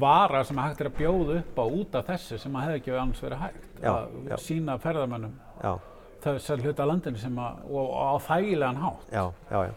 vara 0.05 0.43
sem 0.47 0.63
hægt 0.63 0.83
er 0.83 0.89
að 0.91 0.97
bjóða 1.01 1.37
upp 1.41 1.61
á 1.61 1.65
út 1.65 1.97
af 1.99 2.09
þessu 2.11 2.39
sem 2.41 2.57
að 2.57 2.67
hefði 2.67 2.81
ekki 2.81 2.95
annars 2.97 3.23
verið 3.23 3.43
hægt 3.45 3.69
Já, 3.83 3.91
að 3.93 4.17
já. 4.31 4.35
sína 4.47 4.79
ferðarmönnum 4.83 5.37
já. 5.63 5.71
þessar 6.25 6.65
hluta 6.65 6.89
landinu 6.89 7.21
sem 7.21 7.39
að, 7.43 7.63
og, 7.69 7.85
og 7.85 8.11
á 8.13 8.15
þægilegan 8.31 8.83
hátt. 8.83 9.07
Já, 9.13 9.23
já, 9.51 9.61
já. 9.69 9.73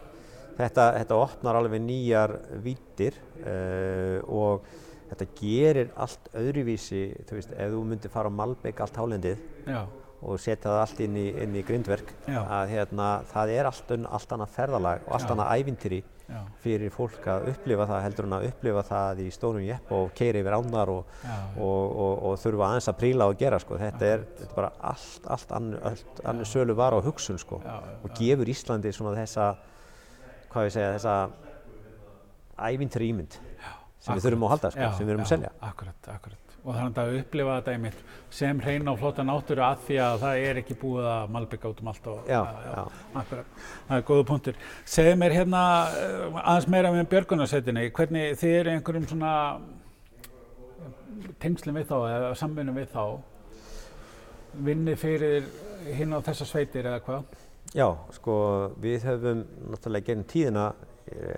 Þetta, 0.56 0.84
þetta 0.96 1.16
opnar 1.20 1.56
alveg 1.58 1.82
nýjar 1.84 2.32
vítir 2.64 3.16
uh, 3.44 4.20
og 4.24 4.64
þetta 5.10 5.26
gerir 5.38 5.90
allt 6.02 6.30
öðruvísi, 6.34 7.02
þú 7.28 7.36
veist, 7.38 7.52
ef 7.54 7.70
þú 7.74 7.82
myndir 7.86 8.10
fara 8.10 8.30
á 8.32 8.38
Malbek 8.40 8.80
allt 8.82 8.96
hálendið 8.98 9.42
já, 9.68 9.82
og 10.26 10.42
setja 10.42 10.72
það 10.72 10.82
allt 10.82 11.00
inn 11.06 11.16
í, 11.20 11.26
inn 11.44 11.54
í 11.56 11.62
grindverk, 11.66 12.12
Já. 12.26 12.40
að 12.42 12.74
hérna, 12.74 13.08
það 13.30 13.54
er 13.54 13.70
allt, 13.70 13.96
allt 14.18 14.36
annað 14.36 14.54
ferðalag 14.56 15.06
og 15.06 15.16
allt 15.16 15.28
Já. 15.28 15.32
annað 15.36 15.52
ævintýri 15.60 16.00
já, 16.26 16.40
fyrir 16.62 16.92
fólk 16.94 17.26
að 17.30 17.48
upplifa 17.52 17.86
það 17.90 18.02
heldur 18.06 18.28
en 18.28 18.36
að 18.36 18.46
upplifa 18.50 18.82
það 18.88 19.22
í 19.22 19.28
stórum 19.34 19.66
jepp 19.66 19.92
og 19.94 20.10
keira 20.18 20.42
yfir 20.42 20.56
ánar 20.58 20.92
og, 20.92 21.14
og, 21.54 21.84
og, 21.86 22.14
og 22.30 22.36
þurfa 22.42 22.70
aðeins 22.70 22.90
að 22.90 22.98
príla 23.02 23.28
og 23.30 23.38
gera 23.40 23.60
sko. 23.62 23.78
þetta, 23.80 24.12
er, 24.12 24.24
þetta 24.40 24.50
er 24.50 24.56
bara 24.56 24.72
allt, 24.90 25.30
allt 25.36 25.56
annu, 25.60 26.48
sölu 26.48 26.76
var 26.78 26.96
á 26.96 27.00
hugsun 27.04 27.38
sko. 27.42 27.60
Og 28.02 28.16
gefur 28.18 28.50
Íslandi 28.50 28.94
svona 28.94 29.14
þessa 29.18 29.52
hvað 30.52 30.70
ég 30.70 30.74
segja, 30.76 30.96
þessa 30.96 32.66
ævintýri 32.66 33.12
ímynd 33.12 33.38
sem 34.00 34.16
við 34.16 34.28
þurfum 34.28 34.48
að 34.48 34.56
halda, 34.56 34.74
sko, 34.74 34.90
sem 34.96 35.06
við 35.06 35.16
erum 35.16 35.26
að 35.26 35.32
selja. 35.34 35.54
Akkurat, 35.66 36.10
akkurat. 36.14 36.45
Og 36.66 36.74
þannig 36.74 36.96
að 36.98 37.16
upplifa 37.20 37.56
þetta 37.60 37.72
einmitt 37.76 37.98
sem 38.34 38.58
hreina 38.64 38.90
og 38.90 38.98
flotta 38.98 39.22
náttúru 39.22 39.62
að 39.62 39.84
því 39.86 39.98
að 40.02 40.16
það 40.24 40.40
er 40.48 40.58
ekki 40.62 40.74
búið 40.80 41.04
að 41.12 41.28
malbygga 41.36 41.70
út 41.70 41.82
um 41.84 41.90
allt 41.92 42.08
og 42.10 42.26
Já, 42.26 42.40
já. 42.66 42.80
akkurat. 43.22 43.60
Það 43.86 44.00
er 44.00 44.04
góða 44.08 44.24
punktur. 44.32 44.58
Segðu 44.96 45.14
mér 45.20 45.36
hérna 45.36 45.60
eh, 45.94 46.40
aðeins 46.42 46.66
meira 46.74 46.90
með 46.96 47.06
björgunarsveitinni, 47.14 47.84
hvernig 47.94 48.34
þið 48.40 48.56
eru 48.58 48.74
einhverjum 48.74 49.06
svona 49.12 49.34
tengslum 51.42 51.78
við 51.78 51.86
þá 51.90 51.96
eða 52.10 52.32
samvinnum 52.40 52.76
við 52.80 52.90
þá 52.92 53.04
vinnið 54.66 54.98
fyrir 55.00 55.46
hinn 55.96 56.16
á 56.16 56.18
þessar 56.26 56.50
sveitir 56.50 56.88
eða 56.88 57.02
hvað? 57.06 57.38
Já, 57.76 57.86
sko, 58.16 58.34
við 58.80 59.06
höfum 59.06 59.44
náttúrulega 59.72 60.06
gegnum 60.10 60.26
tíðina, 60.30 60.66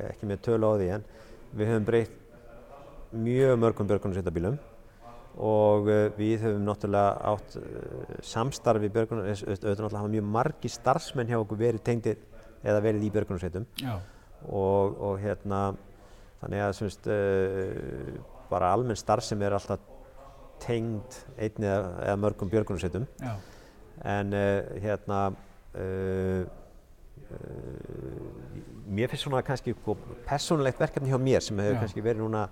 ekki 0.09 0.29
með 0.31 0.43
tölu 0.47 0.71
á 0.71 0.73
því 0.79 0.89
en 0.97 1.07
við 1.59 1.71
höfum 1.73 1.87
breytt 1.89 2.17
mjög 3.13 3.55
mörgum 3.63 3.89
björgunarsveitabílum 3.89 4.59
og 5.39 5.87
uh, 5.87 6.07
við 6.19 6.43
höfum 6.43 6.65
náttúrulega 6.67 7.33
átt 7.33 7.59
uh, 7.61 8.15
samstarfi 8.27 8.91
björgunar, 8.95 9.29
auðvitað 9.31 9.69
náttúrulega 9.69 10.03
hafa 10.03 10.15
mjög 10.15 10.31
margi 10.39 10.71
starfsmenn 10.73 11.31
hjá 11.31 11.39
okkur 11.39 11.61
verið 11.61 11.85
tengdir 11.87 12.23
eða 12.65 12.83
verið 12.83 13.07
í 13.07 13.13
björgunarsveitum. 13.15 13.69
Og, 14.49 14.99
og 15.03 15.21
hérna 15.23 15.61
þannig 16.43 16.65
að 16.65 16.75
semst 16.79 17.09
uh, 17.11 18.19
bara 18.51 18.73
almenn 18.75 18.99
starfsemi 18.99 19.47
er 19.47 19.57
alltaf 19.59 19.83
tengd 20.63 21.21
einni 21.39 21.69
eða, 21.69 21.91
eða 22.09 22.21
mörgum 22.25 22.51
björgunarsveitum. 22.51 23.07
En 24.09 24.35
uh, 24.35 24.79
hérna 24.83 25.21
uh, 25.75 26.43
mér 28.89 29.11
finnst 29.11 29.27
svona 29.27 29.43
kannski 29.45 29.75
persónulegt 30.27 30.81
verkefni 30.81 31.11
hjá 31.13 31.19
mér 31.21 31.45
sem 31.45 31.59
hefur 31.61 31.83
kannski 31.83 32.05
verið 32.05 32.25
núna 32.25 32.47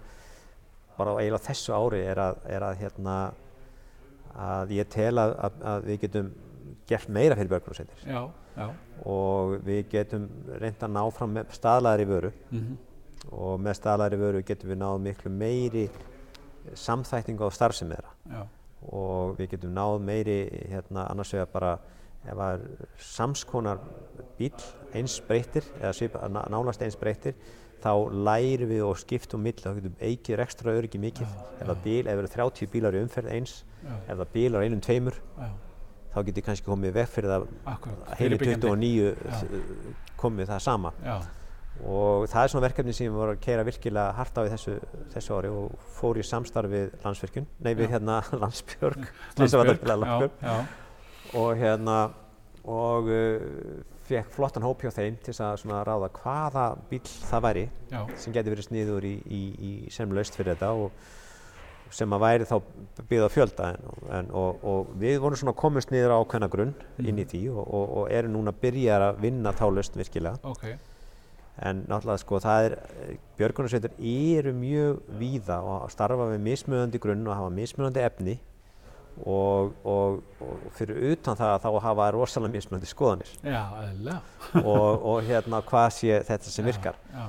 bara 0.99 1.13
á 1.15 1.21
eiginlega 1.21 1.47
þessu 1.51 1.75
ári 1.77 2.01
er 2.07 2.21
að, 2.23 2.41
er 2.57 2.63
að 2.71 2.81
hérna 2.83 3.17
að 4.37 4.75
ég 4.77 4.89
tel 4.93 5.15
að, 5.19 5.35
að, 5.47 5.63
að 5.73 5.87
við 5.91 6.01
getum 6.07 6.33
gert 6.91 7.09
meira 7.09 7.37
fyrir 7.39 7.53
björgunarsveitir. 7.55 8.03
Og 9.07 9.55
við 9.67 9.83
getum 9.93 10.27
reynd 10.61 10.83
að 10.87 10.93
ná 10.97 11.03
fram 11.13 11.35
með 11.37 11.51
staðlaðri 11.57 12.09
vöru. 12.13 12.33
Mm 12.51 12.77
og 13.33 13.57
með 13.59 13.75
staðlaðri 13.81 14.17
vöru 14.21 14.41
getum 14.47 14.71
við 14.71 14.77
náð 14.79 14.99
miklu 15.03 15.31
meiri 15.35 15.87
samþækningu 16.79 17.47
á 17.49 17.51
starfsemi 17.51 17.97
þeirra. 17.97 18.13
Já, 18.31 18.43
og 18.93 19.33
við 19.39 19.49
getum 19.55 19.73
náð 19.75 19.97
meiri 20.05 20.37
hérna 20.71 21.07
annars 21.11 21.33
vegar 21.35 21.49
bara 21.51 21.73
ef 22.27 22.43
er 22.47 22.63
samskonar 23.03 23.81
bíl 24.39 24.53
eins 24.95 25.17
breyttir 25.27 25.67
eða 25.81 25.93
svipa, 25.97 26.29
ná- 26.31 26.45
nánast 26.53 26.85
eins 26.87 26.95
breyttir 27.01 27.35
þá 27.85 27.93
lærum 28.27 28.71
við 28.73 28.83
og 28.87 28.99
skiptum 29.01 29.43
mill 29.47 29.57
þá 29.61 29.71
getum 29.77 29.95
eikið 30.01 30.43
ekstra 30.47 30.75
öryggi 30.79 31.01
mikið. 31.03 31.37
Ef 31.61 31.67
það 31.69 31.81
bíl, 31.85 32.03
ef 32.07 32.11
það 32.13 32.25
eru 32.25 32.33
30 32.35 32.73
bílar 32.73 32.97
í 32.97 33.03
umferð 33.05 33.33
eins 33.37 33.57
ef 34.09 34.17
það 34.17 34.29
bílar 34.35 34.67
einum 34.67 34.81
tveimur 34.83 35.17
já, 35.21 35.49
þá 36.15 36.19
getur 36.27 36.41
ég 36.41 36.47
kannski 36.49 36.67
komið 36.67 36.95
veg 36.97 37.11
fyrir 37.13 37.33
það 37.33 37.49
heilir 38.19 38.41
Fyrirbyggjandi. 38.41 38.71
29 38.73 39.97
komið 40.21 40.51
það 40.51 40.63
sama. 40.65 40.93
Já, 41.05 41.17
og 41.85 42.25
það 42.33 42.43
er 42.43 42.53
svona 42.53 42.65
verkefni 42.65 42.95
sem 42.97 43.07
ég 43.07 43.17
var 43.17 43.35
að 43.35 43.41
keira 43.45 43.65
virkilega 43.69 44.15
hart 44.17 44.39
á 44.41 44.43
í 44.47 44.53
þessu, 44.55 44.77
þessu 45.13 45.35
ári 45.37 45.51
og 45.53 45.75
fór 45.99 46.17
í 46.17 46.25
samstarf 46.25 46.73
við 46.73 46.95
landsvirkjun, 47.05 47.49
nei 47.61 47.75
við 47.77 47.91
Já. 47.91 47.91
hérna 47.97 48.21
landsbjörg, 48.43 49.05
Landsbjörg, 49.37 49.85
Landsbjörg 49.93 50.41
já, 50.41 50.57
og 51.37 51.51
hérna 51.61 51.99
og 52.65 53.11
uh, 53.13 53.85
fekk 54.07 54.33
flottan 54.37 54.67
hóp 54.67 54.83
hjá 54.85 54.93
þeim 54.95 55.19
til 55.25 55.35
að 55.43 55.67
ráða 55.89 56.11
hvaða 56.21 56.65
bíl 56.91 57.03
það 57.05 57.47
væri 57.47 57.69
já, 57.91 58.01
sem 58.17 58.35
geti 58.35 58.53
verið 58.53 58.69
sniður 58.69 59.07
í, 59.07 59.15
í, 59.27 59.43
í 59.69 59.73
sem 59.95 60.13
laust 60.15 60.39
fyrir 60.39 60.55
þetta 60.55 60.73
og 60.87 61.95
sem 61.95 62.13
að 62.15 62.23
væri 62.25 62.49
þá 62.49 62.57
byggð 63.07 63.27
á 63.27 63.31
fjölda 63.31 63.69
en, 63.75 63.87
en, 64.19 64.33
og, 64.35 64.65
og 64.67 64.91
við 64.99 65.21
vorum 65.23 65.39
svona 65.39 65.55
komist 65.59 65.93
niður 65.95 66.17
á 66.17 66.21
ákveðna 66.23 66.51
grunn 66.51 66.75
inn 66.99 67.23
í 67.23 67.27
því 67.29 67.43
og, 67.53 67.63
og, 67.63 67.87
og 68.01 68.11
erum 68.15 68.35
núna 68.35 68.55
að 68.55 68.61
byrja 68.65 68.99
að 69.11 69.23
vinna 69.23 69.55
þá 69.55 69.65
laust 69.71 69.99
virkilega. 69.99 70.41
Ok, 70.51 70.67
en 71.67 71.85
náttúrulega 71.87 72.21
sko 72.21 72.41
það 72.43 72.67
er 72.67 72.77
björgunarsveitur 73.39 73.95
eru 74.03 74.53
mjög 74.57 74.99
víða 75.21 75.61
og 75.63 75.87
starfa 75.93 76.29
við 76.35 76.43
mismunandi 76.51 77.01
grunn 77.01 77.25
og 77.27 77.39
hafa 77.39 77.55
mismunandi 77.55 78.05
efni 78.05 78.37
og, 79.25 79.73
og, 79.89 80.23
og 80.45 80.71
fyrir 80.77 80.99
utan 81.13 81.39
það 81.39 81.57
þá 81.65 81.69
hafa 81.87 82.09
rosalega 82.15 82.53
mismunandi 82.53 82.91
skoðanir. 82.91 83.33
Já, 83.47 83.63
og, 84.63 85.07
og 85.13 85.21
hérna 85.27 85.63
hvað 85.67 85.91
sé 85.97 86.21
þetta 86.29 86.53
sem 86.53 86.67
Já, 86.67 86.71
virkar. 86.73 87.01
Já, 87.13 87.27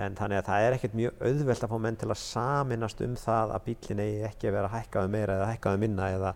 en 0.00 0.16
þannig 0.18 0.40
að 0.40 0.48
það 0.50 0.66
er 0.66 0.76
ekkert 0.76 0.98
mjög 1.00 1.24
auðvelt 1.26 1.64
að 1.66 1.72
fá 1.72 1.78
menn 1.86 2.00
til 2.00 2.10
að 2.10 2.20
saminast 2.22 3.00
um 3.06 3.16
það 3.18 3.54
að 3.56 3.64
bílinn 3.68 4.04
eigi 4.04 4.20
ekki 4.28 4.50
að 4.50 4.56
vera 4.58 4.72
hækkaðu 4.74 5.12
meira 5.14 5.38
eða 5.38 5.48
hækkaðu 5.50 5.82
minna 5.82 6.10
eða, 6.14 6.34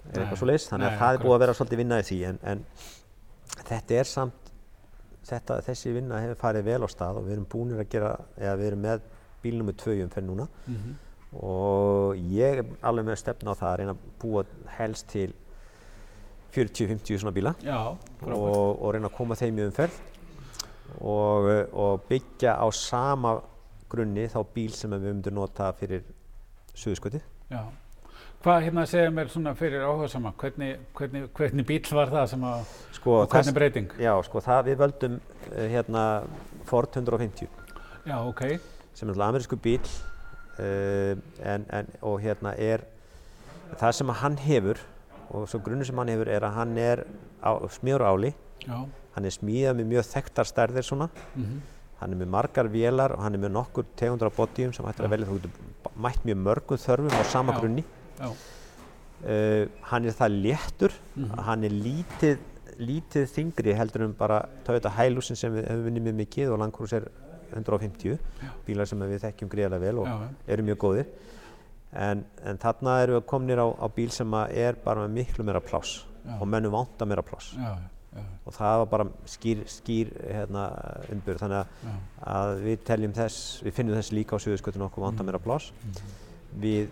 Nei, 0.00 0.14
eitthvað 0.14 0.38
svo 0.40 0.48
leiðis 0.48 0.68
þannig 0.70 0.86
nei, 0.86 0.94
að 0.94 1.02
það 1.02 1.16
er 1.16 1.24
búið 1.24 1.34
að 1.34 1.42
vera 1.44 1.56
svolítið 1.58 1.82
vinna 1.82 1.98
í 2.00 2.06
því. 2.08 2.20
En, 2.30 2.38
en 2.52 2.62
þetta 3.68 3.98
er 4.00 4.08
samt 4.08 4.50
þetta, 5.28 5.60
þessi 5.66 5.92
vinna 5.94 6.20
hefur 6.24 6.40
farið 6.40 6.66
vel 6.70 6.80
á 6.84 6.88
stað 6.90 7.20
og 7.20 7.26
við 7.26 7.36
erum 7.36 7.48
búinir 7.52 7.82
að 7.82 7.90
gera 7.92 8.12
eða 8.38 8.56
við 8.60 8.70
erum 8.70 8.84
með 8.86 9.04
bíl 9.44 9.54
nummer 9.58 9.76
2 9.80 9.96
umferð 10.06 10.28
núna. 10.28 10.46
Mhm, 10.66 10.96
og 11.36 12.16
ég 12.34 12.58
er 12.58 12.64
alveg 12.82 13.06
með 13.06 13.20
stefna 13.20 13.54
á 13.54 13.60
það 13.60 13.70
að 13.70 13.76
reyna 13.80 13.94
að 13.94 14.06
búa 14.22 14.44
helst 14.78 15.08
til 15.12 15.30
40-50 16.50 17.20
svona 17.22 17.34
bíla 17.34 17.52
já, 17.62 17.76
og, 17.86 18.80
og 18.82 18.88
reyna 18.94 19.06
að 19.06 19.14
koma 19.20 19.36
þeim 19.38 19.60
í 19.60 19.66
umferð 19.68 20.00
og, 20.98 21.46
eh, 21.52 21.66
og 21.70 22.02
byggja 22.08 22.56
á 22.58 22.66
sama 22.74 23.36
grunni 23.90 24.26
þá 24.30 24.40
bíl 24.54 24.72
sem 24.74 24.90
við 24.94 25.06
myndum 25.06 25.38
nota 25.38 25.70
fyrir 25.78 26.02
suðuskoti. 26.74 27.20
Já. 27.50 27.62
Hvað 28.40 28.62
hérna 28.64 28.84
segja 28.88 29.10
mér 29.12 29.28
svona 29.28 29.52
fyrir 29.58 29.82
áhugasama, 29.84 30.30
hvernig, 30.40 30.78
hvernig, 30.96 31.26
hvernig 31.36 31.66
bíl 31.68 31.82
var 31.92 32.08
það 32.08 32.28
sem 32.32 32.44
að, 32.48 32.70
Sko, 32.96 33.16
og 33.20 33.34
hvernig 33.34 33.56
breyting? 33.56 33.90
já, 34.00 34.12
sko, 34.24 34.40
það 34.40 34.70
við 34.70 34.78
völdum 34.80 35.18
uh, 35.20 35.66
hérna 35.74 36.04
Ford 36.70 36.88
150 36.96 37.50
Já, 38.08 38.16
ok, 38.24 38.40
sem 38.94 39.04
er 39.04 39.12
náttúrulega 39.12 39.28
amerísku 39.34 39.58
bíl 39.60 39.92
en, 40.60 41.64
en, 41.70 41.90
og 42.02 42.20
hérna 42.22 42.54
er 42.58 42.84
það 43.80 43.92
sem 44.00 44.12
að 44.12 44.20
hann 44.22 44.36
hefur 44.44 44.80
og 45.30 45.48
svo 45.48 45.60
grunni 45.62 45.84
sem 45.86 45.98
hann 46.00 46.08
hefur 46.12 46.28
er 46.28 46.42
að 46.48 46.56
hann 46.58 46.76
er 46.78 47.04
á 47.42 47.50
áli, 47.54 48.32
já, 48.66 48.78
hann 49.14 49.24
er 49.28 49.30
smíðað 49.36 49.76
með 49.80 49.86
mjög 49.94 50.08
þekktar 50.14 50.48
stærðir 50.50 50.86
svona 50.86 51.10
mhm, 51.34 51.60
Hann 52.00 52.14
er 52.14 52.16
með 52.22 52.30
margar 52.32 52.64
vélar 52.72 53.12
og 53.12 53.20
hann 53.20 53.34
er 53.36 53.40
með 53.42 53.50
nokkur 53.52 53.84
tegundur 53.94 54.30
af 54.30 54.36
bodyum 54.38 54.70
sem 54.72 54.86
hættir 54.88 55.04
að 55.04 55.10
Já. 55.10 55.12
velja. 55.12 55.26
Þú 55.28 55.90
mætt 56.00 56.22
mjög 56.24 56.38
mörgum 56.46 56.78
þörfum 56.80 57.12
á 57.12 57.22
sama 57.28 57.52
Já. 57.52 57.58
grunni. 57.60 57.84
já, 58.18 58.30
Uh, 59.20 59.66
hann 59.84 60.06
er 60.08 60.14
það 60.16 60.32
léttur, 60.40 60.92
Mhm. 61.14 61.30
að 61.36 61.42
hann 61.44 61.64
er 61.64 61.68
lítið, 61.76 62.38
lítið 62.80 63.26
þingri 63.28 63.74
heldur 63.76 64.02
en 64.06 64.14
bara 64.16 64.48
Toyota 64.64 64.88
Hiluxin 64.96 65.36
sem 65.36 65.52
við 65.52 65.68
höfum 65.68 65.84
vinnið 65.90 66.02
með 66.08 66.14
mikið 66.24 66.52
og 66.54 66.58
Land 66.58 66.72
Cruiser 66.72 67.04
150, 67.56 68.18
bílar 68.66 68.86
sem 68.88 68.98
við 69.06 69.20
þekkjum 69.26 69.50
greiðlega 69.52 69.82
vel 69.84 69.98
og 70.02 70.06
já, 70.10 70.16
já, 70.22 70.28
eru 70.54 70.66
mjög 70.70 70.78
góðir. 70.86 71.06
En, 71.90 72.24
en 72.46 72.58
þarna 72.62 72.98
erum 73.02 73.16
við 73.18 73.24
komnir 73.26 73.58
á, 73.58 73.66
á 73.66 73.86
bíl 73.90 74.10
sem 74.14 74.34
er 74.54 74.76
bara 74.84 75.06
með 75.08 75.16
miklu 75.24 75.44
meira 75.48 75.60
pláss 75.60 76.04
Já. 76.22 76.36
og 76.38 76.46
mönnum 76.46 76.70
vanta 76.76 77.06
meira 77.08 77.22
pláss. 77.26 77.54
já, 77.56 77.72
já, 78.14 78.22
Og 78.46 78.52
það 78.54 78.76
var 78.82 78.86
bara 78.92 79.06
skýr, 79.26 79.64
skýr 79.66 80.12
hérna, 80.30 80.68
umbyrð. 81.10 81.40
Þannig 81.42 81.58
að 81.58 81.66
já, 81.88 81.94
að 82.34 82.62
við 82.68 82.84
teljum 82.86 83.12
þess, 83.16 83.40
við 83.66 83.74
finnum 83.80 83.96
þess 83.98 84.12
líka 84.14 84.38
á 84.38 84.42
Suðurskutinu 84.44 84.86
okkur 84.86 85.06
vanta 85.08 85.26
meira 85.26 85.38
pláss. 85.42 85.72
Við 86.62 86.90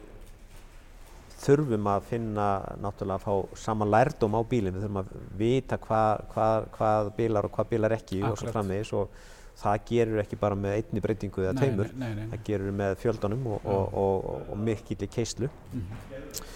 þurfum 1.39 1.87
að 1.93 2.07
finna 2.11 2.47
náttúrulega 2.83 3.21
að 3.21 3.27
fá 3.29 3.59
saman 3.63 3.91
lærdóm 3.95 4.35
á 4.35 4.43
bílinn, 4.51 4.75
við 4.75 4.83
þurfum 4.89 5.01
að 5.05 5.11
vita 5.39 5.79
hvað, 5.79 6.23
hvað, 6.35 6.67
hvað 6.75 7.11
bílar 7.19 7.47
og 7.47 7.53
hvað 7.55 7.69
bílar 7.71 7.95
ekki 7.95 8.19
og 8.25 8.33
svo 8.33 8.49
Akkurat. 8.49 8.55
framvegis 8.57 8.91
og 8.99 9.21
það 9.59 9.81
gerur 9.89 10.23
ekki 10.23 10.39
bara 10.39 10.59
með 10.59 10.77
einni 10.79 11.03
breytingu 11.03 11.45
eða 11.45 11.57
tveimur, 11.59 11.91
það 11.99 12.47
gerur 12.47 12.77
með 12.79 12.95
fjöldunum 13.03 13.47
og, 13.55 13.67
og, 13.67 13.99
og, 14.05 14.31
og, 14.35 14.47
og 14.55 14.63
mikilli 14.69 15.11
keislu. 15.11 15.51
Mhm. 15.73 16.47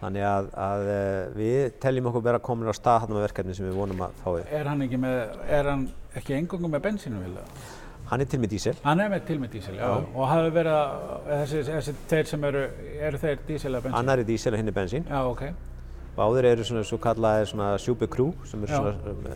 Þannig 0.00 0.24
að, 0.24 0.46
að 0.56 0.86
eh, 0.88 1.24
við 1.36 1.74
teljum 1.82 2.06
okkur 2.08 2.22
vera 2.24 2.38
komin 2.40 2.70
á 2.72 2.74
stað 2.76 3.02
þarna 3.02 3.18
með 3.18 3.24
verkefni 3.26 3.56
sem 3.58 3.66
við 3.68 3.74
vonum 3.76 4.00
að 4.06 4.14
fáið. 4.22 4.46
Er 4.56 4.70
hann 4.70 4.84
ekki 4.86 5.00
með, 5.02 5.18
er 5.58 5.68
hann 5.68 5.82
ekki 6.16 6.36
engungu 6.38 6.70
með 6.72 6.86
bensínuvíla? 6.86 7.44
Hann 8.08 8.24
er 8.24 8.30
til 8.32 8.40
með 8.42 8.54
dísil. 8.54 8.72
Hann 8.82 9.02
er 9.04 9.10
með 9.12 9.26
til 9.28 9.36
með 9.42 9.52
dísil, 9.58 9.74
já, 9.76 9.84
Já. 9.84 10.06
og 10.16 10.24
hafi 10.32 10.54
verið 10.56 10.78
að, 10.78 10.94
þessi, 11.28 11.60
þessi 11.68 11.94
þeir 12.10 12.30
sem 12.32 12.46
eru, 12.48 12.62
eru 13.10 13.20
þeir 13.22 13.44
dísil 13.50 13.68
eða 13.74 13.82
bensín? 13.84 13.98
Annar 14.00 14.22
er 14.22 14.30
dísil 14.32 14.54
og 14.54 14.62
hinn 14.62 14.72
er 14.72 14.76
bensín. 14.80 15.04
Já, 15.06 15.20
ok, 15.28 15.44
Báðir 16.16 16.48
eru 16.50 16.64
svona 16.66 16.82
svo 16.84 16.98
kallaðir 17.00 17.46
svona 17.52 17.68
super 17.78 18.08
crew 18.10 18.32
sem 18.50 18.64
eru 18.66 18.80
svona 18.80 19.12
um, 19.12 19.28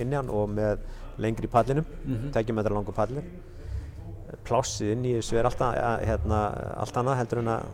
innan 0.00 0.30
og 0.32 0.48
með 0.54 0.80
lengri 1.20 1.48
pallinum, 1.50 1.84
mm. 1.84 2.16
-hmm. 2.32 2.52
metra 2.52 2.74
langur 2.74 2.94
pallir. 2.94 3.24
Plássið 4.46 4.92
inn 4.92 5.04
í 5.04 5.14
þessu 5.18 5.38
er 5.38 5.48
alltaf, 5.48 5.74
hérna, 6.06 6.40
allt 6.76 6.96
annað 6.96 7.16
heldur 7.16 7.38
en 7.38 7.48
að 7.48 7.64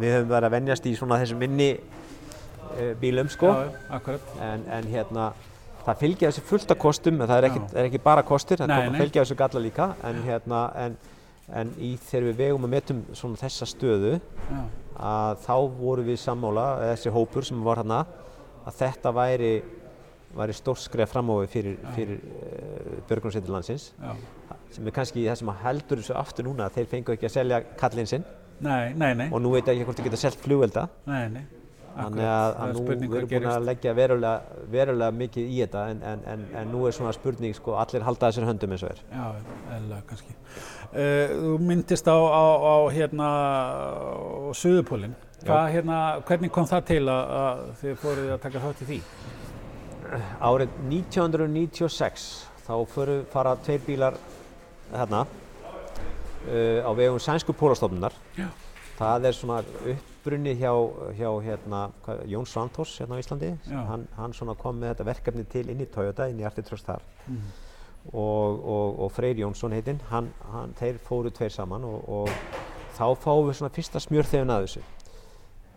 við 0.00 0.14
höfum 0.14 0.28
verið 0.28 0.46
að 0.46 0.54
venjast 0.56 0.86
í 0.86 0.94
svona 0.96 1.18
þessum 1.18 1.38
minni 1.38 1.72
uh, 1.76 2.94
bílum 3.00 3.28
sko. 3.28 3.46
já, 3.46 3.64
já, 3.64 3.90
akkurat, 3.90 4.20
En, 4.40 4.64
en 4.70 4.84
hérna, 4.84 5.32
það 5.84 5.98
fylgja 5.98 6.30
þessi 6.30 6.46
fullt 6.46 6.70
af 6.70 6.78
kostum, 6.78 7.20
en 7.20 7.28
það 7.28 7.38
er 7.38 7.48
ekki, 7.50 7.60
er 7.74 7.84
ekki 7.84 8.02
bara 8.02 8.22
kostir, 8.22 8.58
það 8.58 8.96
fylgja 8.96 9.24
þessu 9.24 9.36
galla 9.36 9.60
líka, 9.60 9.94
en 10.02 10.22
hérna, 10.22 10.70
en 10.76 10.96
en 11.54 11.70
í 11.78 11.92
þegar 12.08 12.26
við 12.30 12.38
vegum 12.40 12.66
að 12.66 12.72
metum 12.74 13.02
svona 13.14 13.38
þessa 13.38 13.68
stöðu 13.70 14.14
Já, 14.16 14.60
að 14.96 15.42
þá 15.44 15.54
voru 15.78 16.06
við 16.06 16.20
sammála, 16.22 16.66
þessi 16.92 17.12
hópur 17.14 17.46
sem 17.46 17.60
var 17.64 17.82
hérna, 17.82 18.00
að 18.66 18.78
þetta 18.80 19.12
væri, 19.14 19.52
væri 20.38 20.56
stórt 20.56 20.82
skref 20.82 21.12
fram 21.12 21.30
á 21.32 21.34
við 21.42 21.52
fyrir, 21.52 21.76
fyrir 21.96 22.22
uh, 22.22 22.96
björgunarsveitir 23.08 23.54
landsins 23.54 23.90
já. 23.96 24.14
sem 24.76 24.88
er 24.88 24.96
kannski 24.96 25.26
það 25.26 25.40
sem 25.42 25.52
heldur 25.64 26.02
þessu 26.02 26.16
aftur 26.20 26.48
núna 26.48 26.68
að 26.68 26.80
þeir 26.80 26.90
fengu 26.94 27.16
ekki 27.16 27.30
að 27.30 27.36
selja 27.38 27.62
kallinn 27.80 28.10
sinn 28.10 28.26
Nei, 28.64 28.94
nei, 28.96 29.12
nei, 29.12 29.28
og 29.28 29.42
nú 29.44 29.52
veit 29.52 29.66
ég 29.68 29.76
ekki 29.76 29.84
hvort 29.84 29.98
þeir 30.00 30.08
geta 30.08 30.18
selt 30.20 30.38
flugvelda 30.40 30.86
nei, 31.04 31.26
nei. 31.34 31.42
þannig 31.92 32.28
að, 32.30 32.54
að 32.56 32.70
nú 32.72 32.84
spurning 32.86 33.10
við 33.12 33.18
erum 33.18 33.32
búin 33.34 33.48
að 33.50 33.66
leggja 33.68 33.92
verulega, 33.98 34.62
verulega 34.72 35.16
mikið 35.18 35.50
í 35.50 35.58
þetta 35.60 35.82
en, 35.92 36.00
en, 36.12 36.24
en, 36.32 36.46
en 36.62 36.72
nú 36.72 36.86
er 36.88 36.96
svona 36.96 37.12
spurning 37.12 37.56
sko 37.56 37.76
allir 37.82 38.06
halda 38.06 38.30
þessir 38.30 38.48
höndum 38.48 38.72
eins 38.72 38.86
og 38.86 38.94
er 38.94 39.02
Já, 39.12 39.26
eða 39.76 40.00
kannski. 40.08 40.36
Uh, 40.86 41.36
þú 41.36 41.54
myndist 41.68 42.08
á, 42.08 42.16
á, 42.16 42.44
á 42.64 42.76
hérna 42.96 43.28
á 43.28 44.56
Suðupólinn. 44.56 45.16
Hvað, 45.44 45.66
hérna, 45.74 45.98
hvernig 46.26 46.52
kom 46.54 46.66
það 46.68 46.86
til 46.88 47.02
að, 47.12 47.34
að 47.42 47.64
þið 47.82 47.98
fóruð 48.00 48.30
að 48.32 48.44
taka 48.46 48.62
þátt 48.64 48.86
í 48.86 48.88
því? 48.88 49.00
Árið 50.40 50.70
1996 50.88 52.26
þá 52.66 52.74
föru, 52.90 53.16
fara 53.30 53.56
tveir 53.62 53.82
bílar 53.86 54.16
hérna 54.92 55.24
uh, 55.26 56.80
á 56.86 56.90
vegum 56.96 57.18
sænsku 57.22 57.54
pólastofnunar. 57.56 58.14
Það 58.96 59.28
er 59.28 59.36
svona 59.36 59.58
uppbrunni 59.92 60.54
hjá, 60.56 60.72
hjá 61.18 61.28
hérna, 61.44 61.82
hvað, 62.06 62.22
Jón 62.32 62.48
Svanthós 62.48 62.94
hérna 63.02 63.18
á 63.18 63.22
Íslandi. 63.22 63.52
Hann, 63.68 64.06
hann 64.16 64.56
kom 64.56 64.80
með 64.80 64.94
þetta 64.94 65.08
verkefni 65.10 65.44
til 65.52 65.66
inn 65.70 65.84
í 65.84 65.88
Toyota, 65.92 66.30
inn 66.30 66.40
í 66.40 66.46
Artitrust 66.48 66.88
þar. 66.88 67.04
Mm. 67.26 67.50
Og, 68.12 68.62
og, 68.62 69.00
og 69.04 69.12
Freyr 69.12 69.36
Jónsson 69.42 69.74
heitinn, 69.74 70.00
hann, 70.08 70.30
hann, 70.52 70.72
þeir 70.78 71.00
fóru 71.02 71.32
tveir 71.34 71.52
saman 71.52 71.84
og, 71.84 72.04
og 72.06 72.28
þá 72.96 73.06
fáum 73.18 73.48
við 73.48 73.58
svona 73.58 73.74
fyrsta 73.74 74.00
smjörþefin 74.00 74.54
að 74.54 74.68
þessu. 74.68 74.84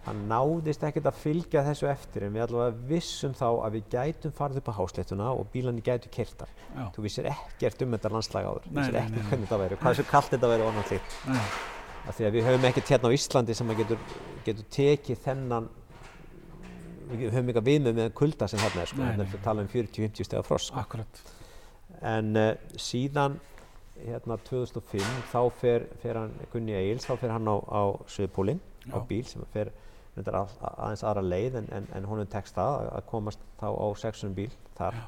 Hann 0.06 0.22
náðist 0.30 0.84
ekkert 0.88 1.10
að 1.10 1.18
fylgja 1.20 1.64
þessu 1.66 1.90
eftir 1.92 2.26
en 2.26 2.36
við 2.36 2.46
allavega 2.46 2.86
vissum 2.88 3.34
þá 3.36 3.48
að 3.50 3.74
við 3.76 3.90
gætum 3.92 4.34
farið 4.38 4.62
upp 4.62 4.70
á 4.72 4.74
hásléttuna 4.78 5.32
og 5.36 5.50
bílarnir 5.54 5.84
gætu 5.86 6.12
kertar. 6.14 6.54
Þú 6.96 7.04
vissir 7.04 7.28
ekkert 7.30 7.84
um 7.84 7.98
þetta 7.98 8.12
landslag 8.14 8.48
áður, 8.48 8.70
Nei, 8.70 8.78
vissir 8.80 9.00
ekkert 9.02 9.28
hvernig 9.28 9.50
þetta 9.50 9.60
væri, 9.64 9.80
hvað 9.82 9.98
þessu 9.98 10.06
kallt 10.14 10.32
þetta 10.36 10.52
væri 10.54 10.66
og 10.66 10.72
annað 10.72 10.88
slíkt. 10.94 11.18
Af 12.08 12.16
því 12.16 12.30
að 12.30 12.38
við 12.38 12.48
höfum 12.48 12.70
ekkert 12.70 12.94
hérna 12.94 13.12
á 13.12 13.16
Íslandi 13.18 13.58
sem 13.60 13.74
að 13.74 13.82
getur, 13.84 14.16
getur 14.46 14.70
tekið 14.78 15.22
þennan, 15.26 15.68
við 17.10 17.26
höfum 17.28 17.52
eitthvað 17.52 17.68
viðmið 17.68 18.00
með 18.00 18.10
kulda 18.22 18.48
sem 18.50 18.64
þarna 18.64 18.86
er 18.86 18.94
sko, 18.94 19.04
hérna 19.04 19.28
er 19.28 19.36
að 19.36 19.46
tala 19.50 19.66
um 19.66 19.70
40-50 19.74 20.30
stegar 20.30 20.48
frost 20.48 20.72
sko. 20.72 20.80
akkurat. 20.80 21.22
En 22.08 22.32
uh, 22.40 22.54
síðan 22.80 23.36
hérna 24.00 24.40
2005 24.48 25.04
þá 25.34 25.40
fer, 25.60 25.86
fer 26.00 26.22
hann, 26.22 26.34
Gunni 26.54 26.76
Egils, 26.78 27.06
þá 27.10 27.18
fer 27.20 27.36
hann 27.36 27.52
á, 27.52 27.56
á 27.60 27.82
Suðupólinn 28.08 28.62
á 28.96 28.98
bíl 29.06 29.26
sem 29.28 29.44
fer 29.54 29.74
reyndar 30.20 30.38
að, 30.44 30.58
aðeins 30.76 31.04
aðra 31.08 31.24
leið 31.26 31.56
en, 31.62 31.70
en, 31.80 31.88
en 31.98 32.10
honum 32.12 32.28
tekst 32.30 32.56
það 32.60 32.90
að- 32.92 33.08
komast 33.10 33.40
þá 33.62 33.68
á 33.72 33.88
600 34.04 34.36
bíl 34.38 34.52
þar 34.78 35.00
Já. 35.00 35.08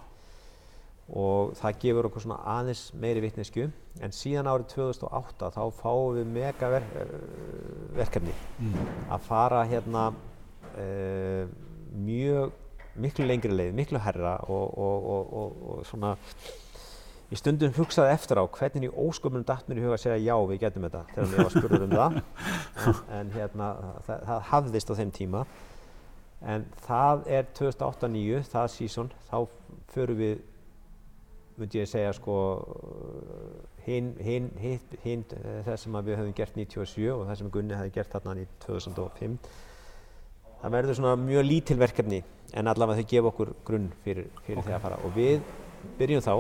og 1.22 1.54
það 1.60 1.80
gefur 1.84 2.08
okkur 2.08 2.24
svona 2.24 2.40
aðeins 2.58 2.82
meiri 3.04 3.22
vitneskju 3.26 3.66
en 4.06 4.14
síðan 4.16 4.48
árið 4.48 4.70
2008 4.78 5.50
þá 5.58 5.62
fáum 5.82 6.16
við 6.16 6.30
mega 6.38 6.70
ver, 6.72 6.86
eh, 6.96 7.16
verkefni 8.00 8.34
Mm. 8.62 8.76
að 9.12 9.20
fara 9.28 9.64
hérna 9.68 10.06
uh, 10.78 11.46
mjög 11.98 12.52
miklu 13.02 13.26
lengri 13.28 13.52
leið, 13.52 13.74
miklu 13.76 14.00
herra 14.04 14.36
og, 14.48 14.78
og, 14.78 15.06
og, 15.16 15.34
og, 15.42 15.62
og 15.74 15.86
svona 15.90 16.14
ég 17.32 17.40
stundum 17.40 17.74
hugsaði 17.78 18.12
eftir 18.12 18.42
á 18.42 18.46
hvernig 18.52 18.90
í 18.90 18.92
ósköpunum 18.92 19.46
datt 19.48 19.68
mér 19.70 19.80
í 19.80 19.86
huga 19.86 19.96
að 19.96 20.04
segja 20.04 20.20
já 20.20 20.36
við 20.50 20.62
getum 20.66 20.88
þetta 20.88 21.04
þegar 21.14 21.32
ég 21.32 21.46
var 21.46 21.54
spurður 21.56 21.86
um 21.88 21.96
það. 21.96 22.22
En, 22.82 23.02
en 23.14 23.34
hérna 23.36 23.68
það, 24.08 24.24
það 24.28 24.46
hafðist 24.50 24.92
á 24.92 24.94
þeim 25.00 25.12
tíma. 25.16 25.42
En 26.52 26.64
það 26.88 27.28
er 27.30 27.50
2008-2009 27.60 28.46
það 28.50 28.70
season, 28.76 29.12
þá 29.30 29.38
förum 29.94 30.18
við 30.18 30.40
myndi 31.62 31.82
ég 31.82 31.90
segja 31.90 32.14
sko 32.18 32.36
hinn 33.86 34.14
hin, 34.24 34.48
hin, 34.62 34.80
hin, 35.04 35.26
það 35.66 35.76
sem 35.84 36.00
við 36.00 36.18
höfum 36.18 36.38
gert 36.38 36.58
97 36.58 37.12
og 37.14 37.28
það 37.28 37.38
sem 37.42 37.52
Gunni 37.54 37.78
hefði 37.78 37.94
gert 37.98 38.16
þarna 38.16 38.36
í 38.42 38.48
2005 38.66 39.38
það 40.62 40.76
verður 40.76 40.98
svona 41.00 41.18
mjög 41.22 41.48
lítil 41.48 41.78
verkefni 41.82 42.22
en 42.58 42.70
allavega 42.70 43.02
þau 43.02 43.12
gefa 43.14 43.32
okkur 43.32 43.54
grunn 43.68 43.92
fyrir, 44.06 44.28
fyrir 44.46 44.66
því 44.66 44.76
að 44.76 44.84
fara. 44.84 45.00
Og 45.06 45.16
við 45.16 45.40
byrjum 46.00 46.26
þá 46.26 46.34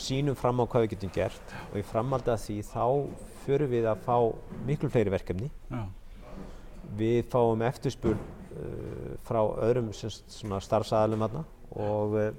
sínum 0.00 0.36
fram 0.38 0.60
á 0.60 0.64
hvað 0.64 0.86
við 0.86 0.92
getum 0.94 1.12
gert 1.14 1.54
og 1.70 1.78
í 1.80 1.84
framhaldi 1.86 2.32
að 2.32 2.42
því 2.44 2.56
þá 2.70 2.84
förum 3.46 3.72
við 3.72 3.88
að 3.90 4.02
fá 4.06 4.16
miklu 4.66 4.90
fleiri 4.92 5.12
verkefni. 5.14 5.50
Já, 5.70 5.82
við 6.98 7.20
fáum 7.32 7.64
eftirspurn 7.66 8.20
uh, 8.20 9.14
frá 9.26 9.40
öðrum 9.66 9.92
starfsaðalum 9.94 11.26
þarna 11.26 11.42
og, 11.70 12.16
uh, 12.16 12.30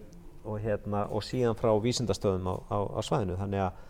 og, 0.43 0.57
hérna, 0.63 1.05
og 1.11 1.25
síðan 1.25 1.57
frá 1.59 1.73
vísindastöðum 1.83 2.49
á, 2.51 2.55
á, 2.71 2.77
á 2.97 2.99
svæðinu. 3.05 3.37
Þannig 3.41 3.65
að 3.67 3.83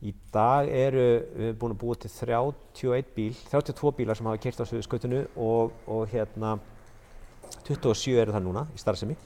í 0.00 0.14
dag 0.32 0.68
eru 0.72 1.06
við 1.36 1.48
erum 1.50 1.58
búin 1.60 1.74
að 1.74 1.80
búa 1.82 1.98
til 2.00 2.10
31 2.14 3.10
bíl 3.16 3.32
32 3.50 3.96
bílar 3.98 4.16
sem 4.16 4.28
hafa 4.30 4.40
kert 4.40 4.62
á 4.62 4.64
Suðurskautinu 4.64 5.26
og, 5.36 5.74
og 5.84 6.06
hérna 6.08 6.54
27 7.66 8.16
eru 8.22 8.32
það 8.32 8.46
núna 8.46 8.64
í 8.72 8.80
starfsemi 8.80 9.18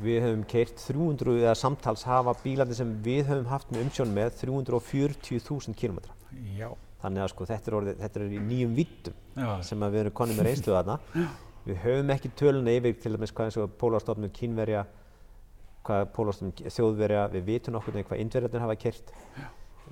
við 0.00 0.22
höfum 0.24 0.46
kert 0.48 0.80
300 0.86 1.36
eða 1.42 1.54
samtals 1.58 2.06
hafa 2.08 2.34
bílarnir 2.42 2.78
sem 2.78 2.94
við 3.04 3.26
höfum 3.28 3.50
haft 3.50 3.72
með 3.72 3.86
umsjón 3.86 4.14
með 4.16 4.32
340.000 4.40 5.76
kilometra 5.76 6.16
já, 6.56 6.70
þannig 7.02 7.24
að 7.24 7.32
sko 7.34 7.48
þetta 7.50 7.70
er, 7.70 7.76
orðið, 7.80 8.00
þetta 8.00 8.20
er 8.20 8.26
í 8.32 8.42
nýjum 8.48 8.74
vittum 8.78 9.16
já, 9.36 9.50
sem 9.68 9.84
við 9.84 10.00
erum 10.04 10.16
konið 10.16 10.38
með 10.38 10.48
reynslu 10.48 10.76
þarna. 10.76 10.98
Við 11.62 11.76
höfum 11.78 12.08
ekki 12.10 12.28
töluna 12.34 12.72
yfir 12.74 12.96
til 12.98 13.12
dæmis 13.14 13.30
hvað 13.30 13.48
eins 13.48 13.56
og 13.62 13.74
pólastofnum 13.78 14.32
kínverja 14.34 14.80
hvað 15.86 16.08
pólastofnum 16.16 16.70
þjóðverja 16.74 17.26
við 17.30 17.44
vitum 17.46 17.76
nokkur 17.76 17.94
með 17.94 18.08
hvað 18.08 18.22
indverjarnir 18.24 18.64
hafa 18.64 18.78
kert 18.82 19.12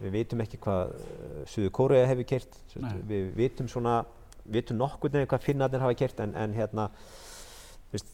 við 0.00 0.16
vitum 0.16 0.42
ekki 0.42 0.58
hvað 0.64 0.94
uh, 0.96 1.36
Suður 1.50 1.72
Kórea 1.76 2.08
hefur 2.10 2.26
kert 2.32 2.58
Nei. 2.74 2.96
við 3.06 3.30
vitum 3.38 3.68
svona 3.70 4.00
vitum 4.50 4.80
nokkur 4.80 5.12
með 5.14 5.28
hvað 5.30 5.46
finnarnir 5.46 5.84
hafa 5.84 5.98
kert 5.98 6.22
en, 6.24 6.34
en 6.34 6.56
hérna 6.56 6.88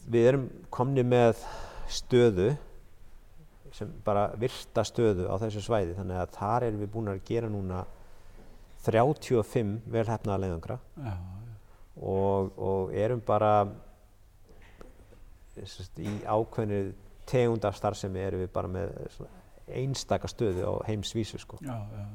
við 0.05 0.29
erum 0.33 0.47
komni 0.73 1.05
með 1.05 1.41
stöðu 1.87 2.51
sem 3.75 3.91
bara 4.05 4.29
virta 4.39 4.83
stöðu 4.87 5.27
á 5.27 5.35
þessu 5.41 5.63
svæði 5.65 5.97
þannig 5.97 6.21
að 6.21 6.35
þar 6.37 6.67
erum 6.67 6.83
við 6.83 6.93
búin 6.93 7.11
að 7.11 7.23
gera 7.27 7.49
núna 7.51 7.81
35 8.85 9.73
velhæfnaða 9.91 10.43
leiðangra 10.43 10.77
já, 11.03 11.13
og, 11.99 12.53
og 12.55 12.95
erum 12.95 13.21
bara 13.25 13.51
sest, 15.65 15.99
í 15.99 16.21
ákveðinu 16.23 16.93
tegund 17.27 17.65
af 17.67 17.77
starfsemi 17.77 18.23
erum 18.23 18.45
við 18.45 18.51
bara 18.55 18.71
með 18.71 18.93
einstaka 19.67 20.29
stöðu 20.31 20.63
á 20.63 20.73
heimsvísu 20.87 21.39
sko. 21.41 21.59
já, 21.61 21.75
já. 21.75 22.05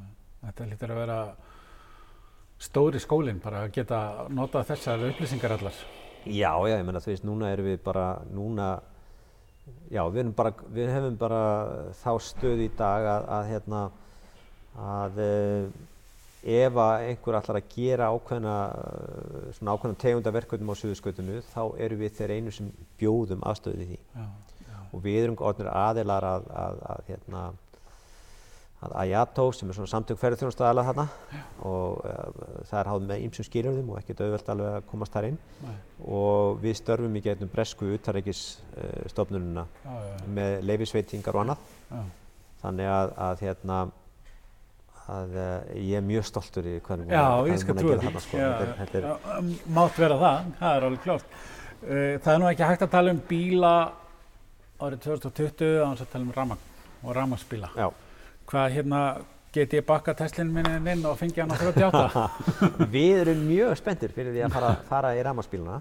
Þetta 0.42 0.66
lítur 0.66 0.92
að 0.92 0.98
vera 0.98 1.18
stóri 2.62 3.00
skólinn 3.02 3.42
bara 3.42 3.66
að 3.66 3.74
geta 3.76 3.98
notað 4.32 4.72
þessar 4.72 5.04
upplýsingar 5.10 5.54
allar. 5.58 5.76
Já, 6.22 6.50
já, 6.66 6.76
ég 6.78 6.86
menna 6.86 7.02
þú 7.02 7.12
veist, 7.12 7.26
núna 7.26 7.50
erum 7.52 7.68
við 7.68 7.78
bara, 7.84 8.06
núna, 8.30 8.68
já, 9.92 10.02
við 10.10 10.34
bara, 10.36 10.52
við 10.74 10.92
hefum 10.92 11.16
bara 11.20 11.40
þá 12.02 12.12
stöðu 12.28 12.66
í 12.66 12.70
dag 12.78 13.08
að, 13.14 13.30
að 13.36 13.48
hérna, 13.52 13.82
að 14.82 15.20
uh, 15.22 15.80
ef 16.42 16.78
að 16.82 17.04
einhver 17.06 17.38
ætlar 17.38 17.60
að 17.60 17.74
gera 17.76 18.08
ákveðna, 18.10 18.54
svona 19.58 19.74
ákveðna 19.76 20.00
tegunda 20.02 20.32
verkefnum 20.34 20.72
á 20.74 20.80
suðurskautinu, 20.80 21.42
þá 21.52 21.62
erum 21.84 22.00
við 22.02 22.16
þeir 22.18 22.34
einu 22.36 22.54
sem 22.54 22.70
bjóðum 22.98 23.44
aðstöðu 23.46 23.84
í 23.84 23.90
því. 23.92 23.98
Já, 24.16 24.24
já, 24.66 24.78
og 24.90 25.04
við 25.04 25.18
erum 25.20 25.38
orðnir 25.38 25.70
aðilar 25.70 26.26
að, 26.26 26.48
að, 26.64 26.80
að, 26.94 27.04
hérna, 27.12 27.44
að 28.82 28.94
Ayato 29.02 29.46
sem 29.54 29.70
er 29.70 29.76
svona 29.76 29.90
samtök 29.92 30.18
ferðarþjónustaðalega 30.20 30.90
þarna 30.90 31.42
og 31.68 32.02
uh, 32.02 32.42
það 32.68 32.78
er 32.80 32.90
háð 32.90 33.06
með 33.08 33.24
ýmsum 33.26 33.46
skilurðum 33.46 33.92
og 33.92 34.00
ekkert 34.00 34.22
auðvelt 34.24 34.52
alveg 34.54 34.76
að 34.78 34.86
komast 34.90 35.14
þar 35.14 35.28
inn 35.30 35.38
nei, 35.62 35.76
og 36.18 36.60
við 36.64 36.78
störfum 36.80 37.18
í 37.18 37.24
gegnum 37.24 37.52
bresku 37.52 37.92
utarreikisstofnununa 37.96 39.66
já, 39.70 39.96
já, 40.08 40.14
með 40.38 40.56
leifisveitingar 40.66 41.38
og 41.38 41.44
annað 41.44 41.66
já. 41.92 42.02
þannig 42.64 42.94
að, 42.98 43.16
að 43.28 43.44
hérna 43.46 43.80
að 45.12 45.34
uh, 45.34 45.72
ég 45.78 45.96
er 45.98 46.04
mjög 46.06 46.28
stoltur 46.28 46.68
í 46.68 46.76
Já, 46.78 47.24
ég 47.48 47.58
skal 47.60 47.74
búin 47.74 47.86
að 47.86 47.90
gera 47.90 48.04
þarna, 48.06 48.22
sko. 48.22 48.38
Já, 48.38 48.50
þetta 48.78 48.98
er, 48.98 49.02
er, 49.02 49.08
já, 49.08 49.38
um, 49.38 49.50
mátt 49.78 49.98
vera 49.98 50.18
það, 50.20 50.52
það 50.60 50.76
er 50.76 50.86
alveg 50.88 51.02
klárt. 51.06 51.34
Uh, 51.82 52.12
Það 52.22 52.30
er 52.32 52.38
nú 52.38 52.48
ekki 52.52 52.68
hægt 52.68 52.84
að 52.86 52.92
tala 52.92 53.14
um 53.14 53.20
bíla 53.28 53.72
árið 54.82 55.02
2020 55.08 55.82
á 55.82 55.86
þess 55.90 56.04
að 56.06 56.12
tala 56.14 56.26
um 56.28 56.34
ramagn 56.36 56.68
og 57.02 57.16
ramagsbíla. 57.18 57.72
já, 57.74 57.88
Hvað 58.50 58.76
hérna, 58.76 59.02
get 59.54 59.74
ég 59.76 59.84
bakka 59.86 60.14
Teslin 60.18 60.52
minni 60.52 60.78
inn 60.94 61.04
og 61.08 61.18
fengi 61.20 61.42
hann 61.42 61.52
á 61.52 61.56
38? 61.60 62.24
við 62.94 63.20
erum 63.24 63.44
mjög 63.48 63.76
spenntir 63.80 64.14
fyrir 64.14 64.34
því 64.34 64.46
að 64.46 64.56
fara, 64.56 64.72
fara 64.88 65.12
í 65.18 65.22
ramaspíluna 65.26 65.80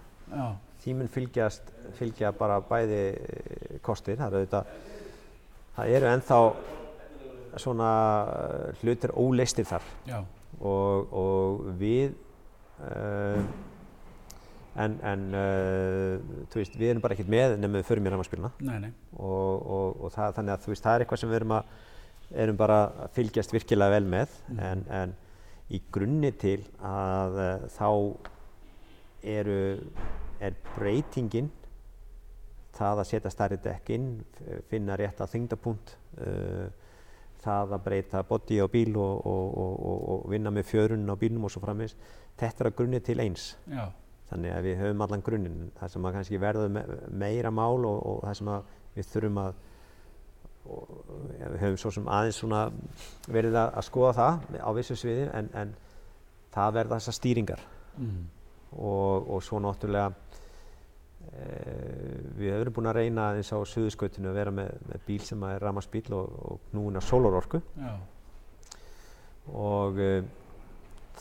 mun 0.89 1.09
fylgjast, 1.11 1.67
fylgja 1.99 2.31
bara 2.33 2.57
bæði 2.65 3.01
eh, 3.13 3.73
kostir, 3.85 4.17
það 4.17 4.27
eru 4.27 4.39
auðvitað, 4.39 4.71
það 5.75 5.95
eru 5.97 6.09
ennþá 6.09 6.39
svona 7.61 7.89
uh, 8.31 8.79
hlutir 8.79 9.11
óleistir 9.19 9.67
þar. 9.67 9.83
Og, 10.61 11.13
og 11.17 11.65
við 11.79 12.13
uh, 12.85 13.41
en, 14.79 14.95
en 15.03 15.25
uh, 15.35 16.43
þú 16.51 16.61
veist, 16.61 16.77
við 16.79 16.93
erum 16.93 17.03
bara 17.03 17.17
ekkert 17.17 17.31
með 17.31 17.57
nema 17.59 17.81
við 17.81 17.89
förum 17.89 18.07
í 18.07 18.13
nei. 18.67 18.91
og, 19.17 19.51
og, 19.59 20.03
og 20.05 20.13
það, 20.15 20.35
þannig 20.37 20.55
að 20.55 20.65
þú 20.65 20.73
veist, 20.73 20.85
það 20.85 20.93
er 20.95 21.05
eitthvað 21.05 21.23
sem 21.23 21.33
við 21.33 21.39
erum, 21.41 21.55
að, 21.57 21.89
erum 22.35 22.57
bara 22.59 22.79
að 23.05 23.15
fylgjast 23.17 23.53
virkilega 23.55 23.95
vel 23.97 24.05
með 24.05 24.35
Mhm. 24.49 24.59
en, 24.59 24.85
en 24.89 25.15
í 25.71 25.81
grunni 25.91 26.31
til 26.35 26.59
að 26.83 27.37
uh, 27.39 27.67
þá 27.71 27.89
eru, 29.23 29.57
er 30.41 30.55
breytingin 30.75 31.49
það 32.75 33.01
að 33.03 33.09
setja 33.11 33.31
stærri 33.33 33.57
dekk 33.61 33.89
inn, 33.93 34.07
finna 34.71 34.95
rétt 34.99 35.19
að 35.21 35.33
þyngdapunkt, 35.35 35.95
uh, 36.23 36.67
það 37.43 37.73
að 37.75 37.83
breyta 37.85 38.21
body 38.27 38.59
á 38.63 38.67
bíl 38.71 38.95
og, 38.97 39.25
og, 39.27 39.57
og, 39.57 39.73
og, 39.91 40.03
og 40.13 40.29
vinna 40.31 40.51
með 40.53 40.69
fjörun 40.71 41.09
á 41.09 41.15
bílnum 41.19 41.45
og 41.47 41.51
svo 41.53 41.61
framvegis, 41.63 41.95
þetta 42.39 42.63
er 42.63 42.69
að 42.71 42.77
grunni 42.79 42.99
til 43.03 43.19
eins. 43.23 43.55
Já, 43.67 43.89
Þannig 44.31 44.53
að 44.55 44.63
við 44.63 44.77
höfum 44.79 45.01
allan 45.03 45.23
grunninn, 45.25 45.71
það 45.75 45.89
sem 45.91 46.05
að 46.07 46.13
kannski 46.15 46.37
verður 46.39 46.69
me 46.71 46.81
meira 47.19 47.49
mál 47.51 47.83
og, 47.83 47.97
og 48.07 48.21
það 48.23 48.37
sem 48.39 48.51
að 48.53 48.69
við 48.95 49.09
þurfum 49.11 49.39
að, 49.41 49.57
og, 50.65 50.89
ja, 51.39 51.49
við 51.53 51.63
höfum 51.65 51.79
svo 51.81 51.91
sem 51.95 52.09
aðeins 52.11 52.41
svona 52.41 52.65
verið 53.27 53.57
að, 53.57 53.71
að 53.79 53.87
skoða 53.87 54.11
það 54.19 54.59
á 54.61 54.69
vissu 54.77 54.97
sviði 54.99 55.29
en, 55.33 55.49
en 55.57 55.73
það 56.53 56.75
verða 56.79 56.99
þessar 56.99 57.17
stýringar. 57.19 57.63
Mm. 57.97 58.21
og, 58.71 59.25
og 59.35 59.41
svo 59.43 59.59
náttúrulega 59.59 60.13
e, 61.27 61.47
við 62.39 62.53
höfum 62.55 62.77
búin 62.77 62.87
að 62.87 63.01
reyna 63.01 63.25
eins 63.35 63.51
á 63.51 63.59
suðuskautinu 63.67 64.31
að 64.31 64.37
vera 64.39 64.53
með, 64.55 64.77
með 64.87 65.03
bíl 65.09 65.19
sem 65.27 65.43
er 65.49 65.59
ramarsbíl 65.59 66.05
og, 66.15 66.37
og 66.47 66.61
knúin 66.69 66.99
af 67.01 67.07
sólarorku. 67.09 67.59
Já, 67.75 67.91
og 69.51 69.99
e, 69.99 70.13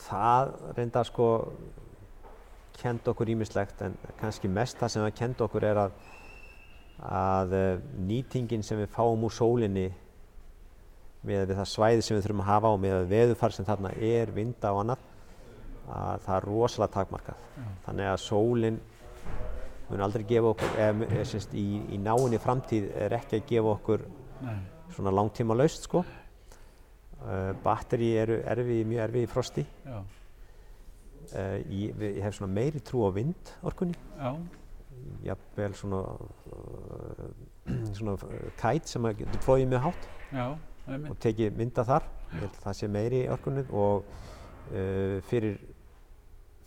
það 0.07 0.55
reynda 0.77 1.03
sko 1.07 1.27
kend 2.81 3.07
okkur 3.11 3.29
ímislegt 3.29 3.83
en 3.85 3.97
kannski 4.21 4.49
mest 4.49 4.79
það 4.79 4.93
sem 4.93 5.05
það 5.05 5.17
kend 5.19 5.43
okkur 5.45 5.67
er 5.67 5.79
að 5.83 5.99
að 7.01 7.55
uh, 7.57 7.81
nýtingin 8.07 8.63
sem 8.65 8.79
við 8.81 8.91
fáum 8.93 9.25
úr 9.25 9.33
sólinni 9.33 9.89
með 11.25 11.53
það 11.53 11.69
svæði 11.69 12.05
sem 12.05 12.17
við 12.17 12.25
þurfum 12.25 12.43
að 12.43 12.49
hafa 12.49 12.73
og 12.73 12.79
með 12.81 13.03
veðufar 13.11 13.53
sem 13.55 13.65
þarna 13.65 13.91
er 13.97 14.31
vinda 14.33 14.71
og 14.73 14.83
annað 14.83 15.07
að 15.91 16.23
það 16.25 16.35
er 16.37 16.47
rosalega 16.47 16.93
takmarkað. 16.95 17.43
Já. 17.57 17.67
þannig 17.85 18.09
að 18.11 18.21
sólin 18.23 18.79
mun 19.91 20.05
aldrei 20.05 20.23
gefa 20.27 20.53
okkur 20.53 20.79
eða, 20.79 21.07
eða, 21.09 21.27
semst, 21.27 21.53
í, 21.57 21.65
í 21.91 21.99
náinni 21.99 22.39
framtíð 22.41 22.87
er 22.95 23.17
ekki 23.17 23.41
að 23.41 23.49
gefa 23.49 23.73
okkur 23.75 24.05
nei, 24.45 24.55
svona 24.95 25.13
langtíma 25.13 25.57
laust 25.57 25.87
sko. 25.89 26.05
Uh, 27.21 27.51
batteri 27.61 28.15
eru 28.17 28.39
erfi, 28.49 28.79
mjög 28.87 29.03
erfi 29.03 29.25
í 29.25 29.29
frosti. 29.29 29.65
Uh, 29.85 31.57
ég, 31.69 31.99
ég 32.01 32.21
hef 32.25 32.39
svona 32.39 32.55
meiri 32.55 32.81
trú 32.81 33.03
á 33.05 33.09
vindorkunni. 33.13 33.99
Já, 34.17 34.31
jafnvel 35.25 35.75
svona 35.77 36.01
uh, 36.55 37.27
svona 37.97 38.15
uh, 38.17 38.47
kæt 38.59 38.89
sem 38.91 39.05
að 39.07 39.21
getur 39.21 39.45
flóið 39.45 39.67
með 39.71 39.85
hátt 39.85 40.09
já, 40.31 40.45
og 40.97 41.15
tekið 41.21 41.59
mynda 41.59 41.85
þar. 41.87 42.09
Ég 42.31 42.43
held 42.45 42.55
að 42.55 42.65
það 42.65 42.79
sé 42.79 42.89
meiri 42.91 43.21
orkunni 43.31 43.65
og 43.69 44.09
uh, 44.71 45.17
fyrir 45.29 45.59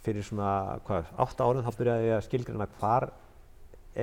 fyrir 0.04 0.24
svona, 0.26 0.78
hvað, 0.84 1.12
8 1.24 1.44
árum 1.46 1.64
þá 1.64 1.76
byrjaði 1.78 2.08
ég 2.10 2.18
að 2.18 2.26
skilgrina 2.26 2.66
hvar 2.76 3.06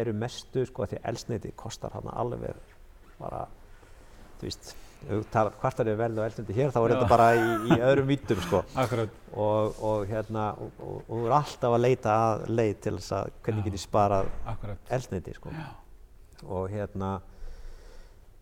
eru 0.01 0.13
mestu, 0.17 0.63
sko, 0.65 0.87
því 0.89 1.01
elsneiti 1.11 1.51
kostar 1.59 1.93
hann 1.93 2.09
alveg 2.09 2.55
bara, 3.19 3.43
þú 4.41 4.49
talar 4.49 4.90
hvartar 5.09 5.89
er 5.89 5.97
verð 5.97 6.19
og 6.19 6.27
elsneiti 6.27 6.55
hér, 6.55 6.71
þá 6.73 6.79
er 6.81 6.93
þetta 6.93 7.09
bara 7.09 7.27
í, 7.33 7.45
í 7.73 7.77
öðrum 7.81 8.07
vítum, 8.11 8.41
sko. 8.45 8.61
Akkurat, 8.83 9.09
og, 9.33 9.81
og 9.81 10.05
hérna, 10.09 10.51
og, 10.61 11.01
þú 11.07 11.21
er 11.25 11.35
alltaf 11.39 11.75
að 11.75 11.81
leita 11.81 12.15
að 12.27 12.45
leið 12.51 12.73
til 12.85 12.95
þess 12.99 13.15
að 13.17 13.31
hvernig 13.41 13.61
Já. 13.61 13.65
get 13.65 13.77
ég 13.77 13.83
sparað 13.85 14.31
elsneiti, 14.97 15.35
sko. 15.39 15.53
Já, 15.57 15.67
og 16.45 16.69
hérna 16.73 17.11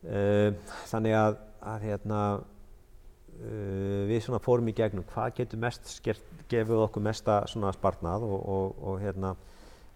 uh, 0.04 0.76
þannig 0.92 1.18
að, 1.22 1.42
að 1.74 1.88
hérna 1.88 2.22
uh, 2.36 4.04
við 4.12 4.24
svona 4.28 4.44
fórum 4.44 4.70
í 4.72 4.76
gegnum 4.76 5.08
hvað 5.14 5.34
getur 5.40 5.64
mest 5.64 5.92
skert, 5.96 6.24
gefið 6.52 6.86
okkur 6.90 7.08
mesta 7.08 7.42
svona 7.48 7.72
sparnað 7.76 8.28
og, 8.28 8.40
og, 8.40 8.80
og 8.84 9.04
hérna 9.04 9.36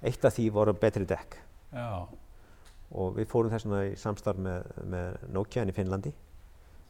eitt 0.04 0.23
af 0.23 0.36
því 0.36 0.49
voru 0.56 0.76
betri 0.76 1.08
dekk. 1.08 1.39
Já, 1.73 2.04
og 2.93 3.15
við 3.17 3.28
fórum 3.32 3.52
þess 3.52 3.65
vegna 3.65 3.88
í 3.89 3.95
samstarf 3.97 4.39
með, 4.39 4.78
með 4.88 5.26
Nokian 5.34 5.71
í 5.71 5.76
Finnlandi 5.76 6.12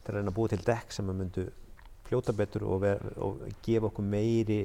til 0.04 0.14
að 0.14 0.20
reyna 0.20 0.32
að 0.34 0.38
búa 0.40 0.52
til 0.52 0.64
dekk 0.68 0.96
sem 0.96 1.12
að 1.12 1.20
myndu 1.22 1.46
fljóta 2.08 2.36
betur 2.36 2.66
og, 2.68 2.82
ver, 2.84 3.04
og 3.24 3.44
gefa 3.66 3.90
okkur 3.90 4.06
meiri 4.06 4.60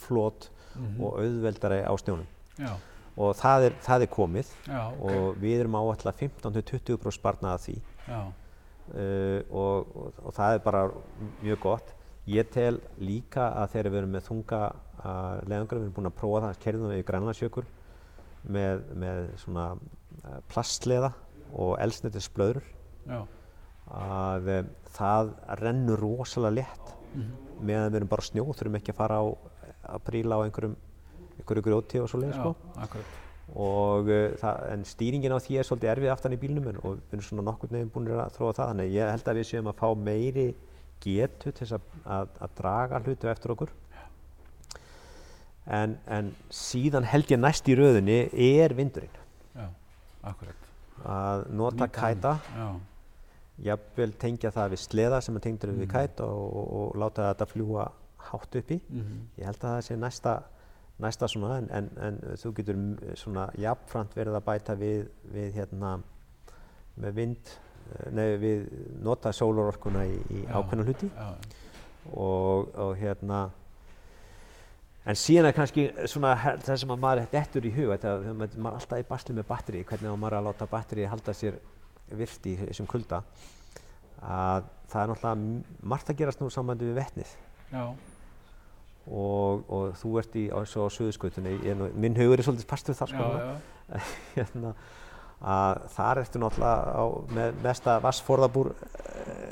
flot 0.00 0.48
mhm, 0.74 1.00
og 1.02 1.18
auðveldari 1.22 1.82
á 1.82 1.92
snjónum. 2.00 2.28
Já, 2.56 2.72
og 3.16 3.36
það 3.36 3.68
er, 3.68 3.76
það 3.84 4.04
er 4.04 4.12
komið 4.12 4.48
já, 4.68 4.80
ok, 4.92 5.04
og 5.10 5.38
við 5.40 5.62
erum 5.62 5.78
áætla 5.80 6.12
15-20% 6.16 7.16
sparnað 7.16 7.56
af 7.56 7.64
því. 7.64 7.76
Uh, 8.86 9.40
og, 9.50 9.88
og, 9.98 10.18
og 10.22 10.34
það 10.36 10.56
er 10.56 10.64
bara 10.64 10.82
mjög 11.42 11.62
gott. 11.64 11.92
Ég 12.30 12.48
tel 12.54 12.78
líka 13.02 13.48
að 13.62 13.72
þegar 13.74 13.92
við 13.92 14.00
erum 14.00 14.14
með 14.14 14.26
þunga 14.28 14.60
uh, 14.68 15.38
leðangur, 15.46 15.80
við 15.80 15.86
erum 15.86 15.96
búin 15.96 16.10
að 16.10 16.18
prófa 16.20 16.42
það, 16.44 16.60
kerðum 16.64 16.92
við 16.92 17.02
í 17.02 17.06
Grænlandsjökul 17.08 17.64
með, 18.56 18.84
með 19.02 19.22
svona 19.42 19.66
uh, 19.74 20.38
plastleða 20.50 21.12
og 21.56 21.76
elsnættisblöður 21.82 22.62
já, 23.06 23.20
að 23.92 24.50
um, 24.56 24.72
það 24.96 25.30
rennur 25.60 26.02
rosalega 26.02 26.60
létt. 26.60 26.96
Mhm, 27.12 27.36
meðan 27.66 27.92
við 27.92 28.00
erum 28.00 28.10
bara 28.12 28.24
á 28.24 28.28
snjó, 28.28 28.44
þurfum 28.52 28.80
ekki 28.80 28.92
að 28.92 28.98
fara 28.98 29.20
á 29.22 29.24
að 29.96 30.02
príla 30.08 30.40
á 30.40 30.44
einhverjum 30.44 30.74
einhverju 31.36 31.62
grjóti 31.62 32.00
og 32.00 32.10
svoleiðis 32.10 32.36
sko. 32.40 32.54
og 33.54 34.08
uh, 34.10 34.34
það, 34.40 34.62
en 34.72 34.84
stýringin 34.88 35.34
á 35.36 35.38
því 35.38 35.58
er 35.60 35.68
svolítið 35.68 35.92
erfið 35.92 36.12
aftan 36.12 36.34
í 36.34 36.40
bílnum 36.40 36.68
en, 36.72 36.80
og 36.82 36.96
við 36.96 37.14
erum 37.14 37.26
svona 37.28 37.44
nokkur 37.46 37.72
nefn 37.72 37.92
búin 37.94 38.08
að 38.16 38.32
þróa 38.36 38.56
það. 38.56 38.70
Þannig 38.72 38.94
ég 38.96 39.12
held 39.14 39.30
að 39.30 39.38
við 39.40 39.48
séum 39.50 39.70
að 39.70 39.78
fá 39.82 39.88
meiri 40.08 40.46
getu 41.04 41.52
til 41.54 41.68
að, 41.76 41.90
að, 42.04 42.32
að 42.42 42.56
draga 42.58 43.02
hlutu 43.04 43.30
eftir 43.30 43.54
okkur. 43.54 43.74
En, 45.66 45.96
en 46.06 46.30
síðan 46.54 47.06
held 47.10 47.30
ég 47.32 47.40
næst 47.42 47.68
í 47.70 47.74
röðunni 47.78 48.18
er 48.32 48.74
vindurinn. 48.78 49.16
Já, 49.56 49.66
akkurat, 50.30 50.68
að 51.02 51.46
nota 51.58 51.88
hann. 51.88 51.94
kæta. 51.96 52.36
Já, 52.54 52.68
jafnvel 53.64 54.12
tengja 54.20 54.50
það 54.52 54.70
við 54.74 54.82
sleða 54.82 55.20
sem 55.24 55.36
er 55.36 55.40
tengdur 55.46 55.70
við 55.72 55.86
Mhm. 55.86 55.92
kæt 55.92 56.20
og, 56.20 56.56
og, 56.56 56.72
og 56.80 56.96
láta 57.00 57.30
þetta 57.32 57.46
fljúa 57.52 57.86
hátt 58.30 58.56
uppi 58.58 58.80
mhm, 58.90 59.20
ég 59.38 59.44
held 59.46 59.56
að 59.64 59.76
það 59.76 59.80
sé 59.86 59.96
næsta 59.96 60.34
næsta 60.98 61.28
svona 61.28 61.58
en, 61.58 61.68
en, 61.70 61.90
en 62.00 62.18
þú 62.40 62.52
getur 62.56 62.74
m- 62.76 62.98
svona 63.14 63.50
jafnframt 63.60 64.14
verið 64.16 64.34
að 64.38 64.44
bæta 64.46 64.74
við, 64.80 65.08
við 65.32 65.52
hérna 65.54 65.98
með 66.96 67.12
vind 67.14 67.50
eh, 67.92 68.10
nei 68.12 68.36
við 68.40 68.66
nota 69.04 69.32
sólarorkuna 69.32 70.04
í, 70.08 70.16
í 70.30 70.46
ákveðna 70.48 70.84
hluti. 70.88 71.10
og, 72.16 72.70
og 72.76 72.96
hérna 72.96 73.50
en 75.06 75.14
síðan 75.14 75.46
er 75.50 75.54
kannski 75.54 75.84
svona 76.10 76.32
það 76.64 76.80
sem 76.82 76.90
að 76.90 77.02
maður 77.04 77.28
dettur 77.30 77.66
í 77.68 77.70
hug 77.76 77.92
þetta, 77.92 78.14
þegar 78.24 78.38
maður 78.40 78.56
er 78.66 78.80
alltaf 78.80 78.98
í 79.02 79.06
basli 79.10 79.34
með 79.36 79.46
batteri 79.52 79.84
hvernig 79.86 80.10
á 80.10 80.16
maður 80.18 80.38
að 80.40 80.46
láta 80.48 80.66
batteri 80.70 81.04
halda 81.06 81.34
sér 81.36 81.60
virt 82.10 82.46
í 82.46 82.56
þessum 82.60 82.86
kulda 82.86 83.22
að 84.22 84.64
það 84.90 85.02
er 85.02 85.08
náttúrulega 85.10 85.86
margt 85.92 86.10
að 86.12 86.16
gerast 86.20 86.40
nú 86.40 86.50
sambandi 86.50 86.86
við 86.88 86.94
vetnið. 87.00 87.32
Já, 87.72 87.82
og, 89.06 89.64
og 89.70 89.96
þú 90.00 90.12
ert 90.22 90.36
í, 90.38 90.44
svo 90.66 90.86
á 90.86 90.90
er 91.70 91.76
nú- 91.78 91.92
minn 91.94 92.16
hugur 92.18 92.38
er 92.40 92.46
svolítið 92.46 92.66
fastur 92.70 92.94
þar 92.98 93.12
sko, 93.12 93.26
hérna, 94.36 94.72
að 95.46 95.84
þar 95.94 96.20
ertu 96.24 96.40
náttúrulega 96.42 96.96
á, 96.96 97.04
með 97.38 97.60
mesta 97.66 97.98
vassforðabúr 98.02 98.72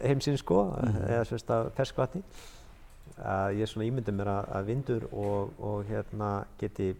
heimsins 0.04 0.40
sko, 0.42 0.64
Mhm. 0.82 1.04
eða 1.10 1.24
sérst 1.30 1.50
að 1.54 1.70
ferskvatni. 1.76 2.22
Að 3.14 3.60
ég 3.60 3.68
svona 3.70 3.86
ímyndi 3.86 4.10
mér 4.12 4.26
að, 4.32 4.48
að 4.58 4.64
vindur 4.72 5.04
og, 5.12 5.52
og 5.62 5.84
hérna 5.86 6.30
geti 6.58 6.94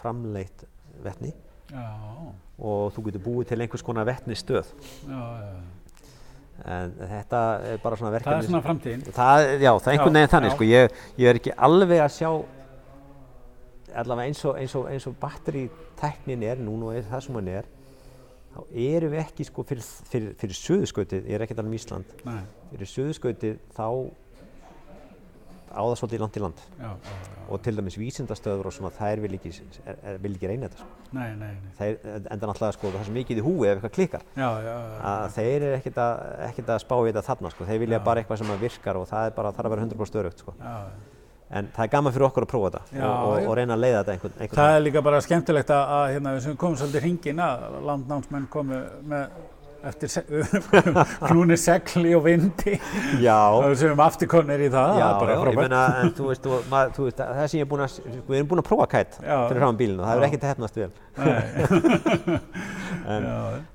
framleitt 0.00 0.64
vetni. 1.04 1.30
já, 1.30 1.43
og 1.72 2.92
þú 2.94 3.06
getur 3.08 3.24
búið 3.24 3.48
til 3.50 3.60
einhvers 3.64 3.84
konar 3.86 4.06
vetni 4.08 4.36
stöð 4.38 4.68
já, 5.08 5.22
já, 5.42 5.54
en 6.64 6.92
þetta 7.10 7.40
er 7.70 7.80
bara 7.82 7.98
svona 7.98 8.10
það 8.10 8.18
verkefni 8.18 8.42
er 8.44 8.50
svona 8.50 8.64
framtíðin, 8.66 9.06
Það, 9.16 9.44
já, 9.58 9.70
það 9.70 9.88
er 9.88 9.96
einhvern 9.96 10.18
veginn 10.18 10.34
þannig, 10.34 10.54
sko, 10.54 10.68
ég, 10.70 10.98
ég 11.18 11.30
er 11.30 11.40
ekki 11.40 11.54
alveg 11.68 12.04
að 12.04 12.12
sjá 12.18 12.28
allavega 13.94 14.28
eins 14.28 14.42
og, 14.44 14.58
eins 14.58 14.74
og, 14.78 14.90
eins 14.90 15.06
og 15.10 15.16
batteritæknin 15.22 16.44
er 16.46 16.60
núna 16.62 16.90
og 16.90 17.08
það 17.10 17.24
sem 17.26 17.38
hann 17.38 17.50
er, 17.52 17.70
þá 18.54 18.60
erum 18.84 19.14
við 19.14 19.22
ekki, 19.22 19.46
sko, 19.48 19.64
fyrir, 19.66 19.88
fyrir, 20.10 20.34
fyrir 20.40 20.58
suðuskautið, 20.58 21.28
ég 21.30 21.38
er 21.38 21.44
ekki 21.46 21.56
að 21.56 21.62
tala 21.62 21.70
um 21.70 21.78
Ísland, 21.78 22.14
nei, 22.26 22.40
fyrir 22.72 22.90
suðuskautið 22.90 23.58
þá 23.74 23.86
á 25.74 25.82
það 25.82 25.96
svolítið 26.00 26.22
langt 26.22 26.36
í 26.38 26.42
land 26.42 26.60
já, 26.78 26.88
já, 26.88 27.14
já. 27.14 27.44
og 27.48 27.62
til 27.64 27.74
dæmis 27.78 27.96
vísindastöður 27.98 28.68
og 28.70 28.74
svona 28.76 28.90
þær 28.94 29.22
vil 29.24 29.32
ekki, 29.38 29.52
er, 29.84 29.96
er, 29.96 30.18
vil 30.22 30.34
ekki 30.36 30.50
reyna 30.50 30.68
þetta 30.68 30.82
sko. 30.82 31.06
Nei, 31.14 31.28
nei, 31.38 31.50
nei. 31.54 31.72
þeir, 31.78 31.96
enda 32.20 32.50
náttúrulega 32.50 32.76
sko, 32.76 32.92
það 32.92 33.00
er 33.00 33.08
svo 33.08 33.16
mikið 33.16 33.40
í 33.40 33.46
húi 33.46 33.68
ef 33.68 33.74
eitthvað 33.74 33.96
klikkar 33.98 34.28
að 34.34 35.26
þeir 35.38 35.56
eru 35.56 35.72
ekkert 35.78 36.02
að, 36.04 36.28
ekkert 36.50 36.74
að 36.74 36.84
spá 36.84 36.94
í 36.96 37.08
þetta 37.08 37.24
þarna 37.30 37.54
sko. 37.54 37.70
þeir 37.70 37.82
vilja 37.84 38.04
bara 38.06 38.22
eitthvað 38.22 38.42
sem 38.42 38.54
virkar 38.62 39.00
og 39.00 39.08
það 39.10 39.30
er 39.30 39.36
bara, 39.40 39.56
þarf 39.56 39.70
að 39.70 39.76
vera 39.76 39.88
100% 39.88 40.12
störugt 40.12 40.44
sko. 40.44 40.54
en 41.54 41.72
það 41.74 41.82
er 41.84 41.90
gaman 41.92 42.14
fyrir 42.14 42.28
okkur 42.30 42.46
að 42.46 42.52
prófa 42.54 42.70
þetta 42.70 43.02
og, 43.06 43.26
og, 43.28 43.48
og 43.50 43.58
reyna 43.58 43.76
að 43.76 43.82
leiða 43.84 43.98
þetta 43.98 44.14
einhvern, 44.14 44.38
einhvern 44.38 44.62
Það 44.62 44.76
er 44.76 44.86
líka 44.86 45.02
bara 45.04 45.24
skemmtilegt 45.24 45.74
að, 45.74 45.96
að 45.98 46.06
hérna, 46.14 46.36
við 46.38 46.56
komum 46.62 46.78
svolítið 46.80 47.04
hringin 47.04 47.42
að 47.44 47.66
landnámsmenn 47.90 48.48
komu 48.50 48.80
með 49.12 49.36
eftir 49.90 50.08
knúni 51.28 51.56
segli 51.60 52.14
og 52.16 52.24
vindi. 52.26 52.76
Sem 53.80 54.02
afturkonir 54.04 54.66
í 54.66 54.70
það, 54.72 54.98
já, 55.00 55.04
það 55.04 55.10
er 55.10 55.18
bara 55.20 55.32
já, 55.32 55.36
ég 55.36 55.42
frábært. 55.44 55.64
það 57.20 57.46
sem 57.52 57.58
ég 57.58 57.64
er 57.66 57.70
búin 57.70 57.84
að, 57.84 57.98
við 58.28 58.38
erum 58.38 58.50
búin 58.52 58.62
að 58.62 58.68
prófa 58.70 58.86
kætt 58.94 59.18
fram 59.20 59.78
bílinn 59.80 60.00
og 60.00 60.08
það 60.08 60.14
er 60.16 60.26
ekkert 60.28 60.44
að 60.44 60.52
hefnast 60.54 60.76
vel. 60.82 60.92
En, 63.04 63.24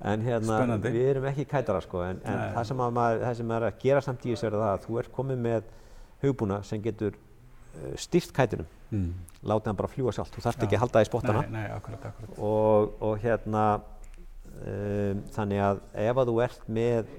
en 0.02 0.24
hérna, 0.26 0.56
Spennandi. 0.58 0.90
við 0.94 1.10
erum 1.12 1.26
ekki 1.30 1.44
kætara 1.50 1.82
sko, 1.84 2.02
en, 2.02 2.18
en 2.26 2.40
það 2.56 2.64
sem, 2.72 2.80
að 2.82 2.96
maður, 2.96 3.20
það 3.28 3.36
sem 3.40 3.52
er 3.54 3.66
að 3.68 3.76
gera 3.84 4.02
samt 4.02 4.24
í 4.26 4.32
þessu 4.34 4.48
er 4.48 4.56
það 4.56 4.70
að 4.70 4.86
þú 4.88 4.98
ert 5.02 5.12
komið 5.14 5.44
með 5.44 5.68
hugbúna 6.24 6.58
sem 6.66 6.82
getur 6.82 7.14
uh, 7.14 7.94
stýrt 8.02 8.34
kætunum, 8.36 8.70
mm. 8.90 9.12
látið 9.52 9.72
hann 9.72 9.80
bara 9.84 9.92
fljúa 9.94 10.16
sjálft, 10.16 10.34
þú 10.34 10.46
þarft 10.48 10.64
Já. 10.64 10.66
ekki 10.66 10.80
að 10.80 10.84
halda 10.86 11.04
í 11.04 11.10
spottana. 11.12 11.46
Og, 12.50 12.98
og 13.06 13.22
hérna 13.22 13.66
um, 14.60 15.24
þannig 15.36 15.64
að 15.66 15.82
ef 16.06 16.22
að 16.22 16.32
þú 16.32 16.38
ert 16.46 16.72
með 16.80 17.12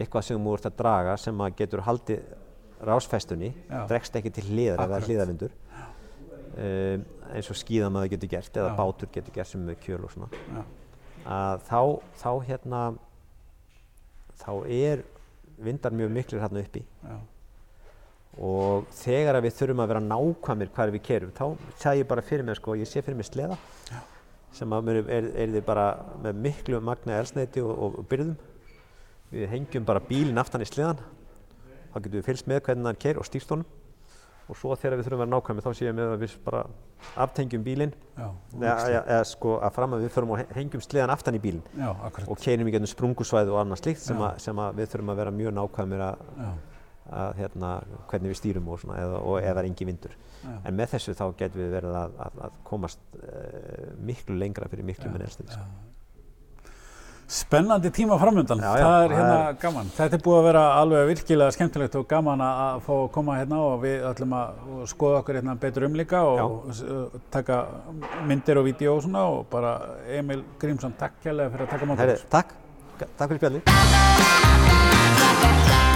eitthvað 0.00 0.26
sem 0.28 0.44
þú 0.46 0.54
ert 0.56 0.68
að 0.70 0.76
draga 0.80 1.16
sem 1.20 1.42
að 1.44 1.56
getur 1.60 1.84
haldið 1.86 2.36
rásfestunni, 2.80 3.50
Já. 3.68 3.80
dregst 3.90 4.14
ekki 4.16 4.32
til 4.32 4.46
hliðar 4.48 4.78
ef 4.78 4.80
það 4.80 4.84
er 4.84 4.94
Akkurat. 4.94 5.08
hliðavindur 5.10 5.56
um, 6.56 7.02
eins 7.34 7.50
og 7.52 7.58
skíðamaður 7.60 8.12
getur 8.14 8.32
gert 8.32 8.56
eða 8.56 8.70
Já. 8.72 8.76
bátur 8.78 9.10
getur 9.12 9.36
gert 9.36 9.50
sem 9.50 9.66
með 9.66 9.80
kjöl 9.84 10.04
og 10.06 10.14
svona 10.14 10.64
að 11.30 11.66
þá, 11.68 11.80
þá 12.22 12.30
hérna 12.48 12.84
þá 14.40 14.52
er 14.72 15.04
vindar 15.60 15.92
mjög 15.92 16.14
miklir 16.16 16.40
hérna 16.40 16.62
uppi 16.64 16.82
Já. 17.04 17.18
og 18.40 18.88
þegar 19.02 19.38
að 19.38 19.48
við 19.48 19.58
þurfum 19.58 19.84
að 19.84 19.92
vera 19.92 20.04
nákvæmir 20.06 20.72
hvar 20.76 20.94
við 20.94 21.04
kerum 21.10 21.34
þá 21.36 21.92
ég 21.98 22.08
bara 22.08 22.24
fyrir 22.24 22.46
mig 22.48 22.56
sko, 22.56 22.78
ég 22.80 22.88
sé 22.88 23.04
fyrir 23.04 23.20
mig 23.20 23.28
sleða 23.28 23.58
Já. 23.90 24.00
Sem 24.56 24.72
er, 24.72 25.02
er 25.10 25.54
þið 25.56 25.64
bara 25.66 25.86
með 26.24 26.40
miklu 26.46 26.80
magna 26.84 27.18
elsneiti 27.20 27.62
og, 27.62 27.70
og, 27.70 27.98
og 28.02 28.08
byrðum. 28.10 28.36
Við 29.30 29.50
hengjum 29.52 29.84
bara 29.86 30.02
bílinn 30.02 30.40
aftan 30.42 30.64
í 30.64 30.66
sleðan 30.66 30.98
þá 31.90 32.00
getum 32.00 32.16
við 32.18 32.26
fylgst 32.26 32.48
með 32.50 32.64
hvernig 32.66 32.90
hann 32.90 32.98
keir 33.02 33.18
og 33.18 33.26
stýrt 33.26 33.52
honum. 33.54 33.68
Og 34.50 34.56
svo 34.58 34.74
þegar 34.74 34.96
við 34.98 35.06
þurfum 35.06 35.20
að 35.20 35.22
vera 35.22 35.30
nákvæmir 35.30 35.62
þá 35.62 35.70
sé 35.78 35.84
ég 35.86 35.94
með 35.94 36.08
að 36.10 36.22
við 36.24 36.32
bara 36.42 36.60
aftengjum 37.22 37.62
bílinn. 37.62 37.92
Eða, 38.58 39.20
sko 39.30 39.52
að 39.62 39.76
fram 39.76 39.94
að 39.94 40.02
við 40.02 40.10
förum 40.16 40.32
og 40.34 40.40
hengjum 40.56 40.82
sleðan 40.82 41.12
aftan 41.14 41.38
í 41.38 41.42
bílinn. 41.44 41.62
Og 42.26 42.40
keirum 42.42 42.66
í 42.66 42.74
gegnum 42.74 42.90
sprungusvæði 42.90 43.54
og 43.54 43.60
annað 43.62 43.84
slíkt 43.84 44.02
sem, 44.02 44.24
sem 44.42 44.62
að 44.64 44.80
við 44.80 44.90
þurfum 44.94 45.12
að 45.14 45.20
vera 45.22 45.34
mjög 45.38 45.54
nákvæmir 45.60 46.02
að, 46.08 46.24
að 47.10 47.36
hérna, 47.42 47.74
hvernig 48.10 48.32
við 48.32 48.40
stýrum 48.40 48.68
og, 48.70 48.80
svona, 48.82 48.98
eða, 49.02 49.20
og 49.26 49.38
er 49.42 49.62
engin 49.64 49.90
vindur. 49.92 50.16
já. 50.40 50.56
En 50.64 50.76
með 50.78 50.94
þessu 50.94 51.14
þá 51.18 51.24
getum 51.38 51.62
við 51.64 51.70
verið 51.76 52.00
að, 52.00 52.18
að, 52.26 52.42
að 52.46 52.58
komast 52.64 53.00
uh, 53.20 53.94
miklu 53.98 54.38
lengra 54.40 54.68
fyrir 54.70 54.86
miklu 54.86 55.10
Já, 55.10 55.24
elstið. 55.26 55.54
Sko. 55.54 55.64
Spennandi 57.30 57.90
tíma 57.94 58.16
framöndan, 58.18 58.58
Já, 58.58 58.72
já, 58.74 58.82
það 58.82 59.04
er 59.04 59.12
hérna 59.14 59.34
er- 59.50 59.58
gaman. 59.62 59.90
Þetta 59.94 60.16
er 60.16 60.22
búið 60.24 60.38
að 60.40 60.46
vera 60.48 60.62
alveg 60.80 61.04
virkilega 61.12 61.54
skemmtilegt 61.54 61.94
og 62.00 62.08
gaman 62.10 62.40
að 62.42 62.80
fá 62.88 62.90
að 62.96 63.10
koma 63.14 63.36
hérna 63.38 63.60
og 63.68 63.76
við 63.84 64.02
ætlum 64.08 64.34
að 64.34 64.48
skoða 64.90 65.20
okkur 65.20 65.38
hérna 65.38 65.54
betur 65.62 65.86
um 65.86 65.94
líka 66.00 66.24
og 66.26 66.66
uh, 66.72 67.20
taka 67.30 67.60
myndir 68.26 68.58
og 68.58 68.66
vídeo 68.66 68.96
og 68.96 69.04
svona 69.06 69.22
og 69.30 69.46
bara 69.52 69.76
Emil 70.10 70.42
Grímsson, 70.58 70.96
takk 70.98 71.22
kærlega 71.22 71.54
fyrir 71.54 71.68
að 71.68 71.70
taka. 71.76 71.84
Herri, 72.02 72.18
takk, 72.34 72.48
takk 73.14 73.28
fyrir 73.30 73.62
da 75.78 75.89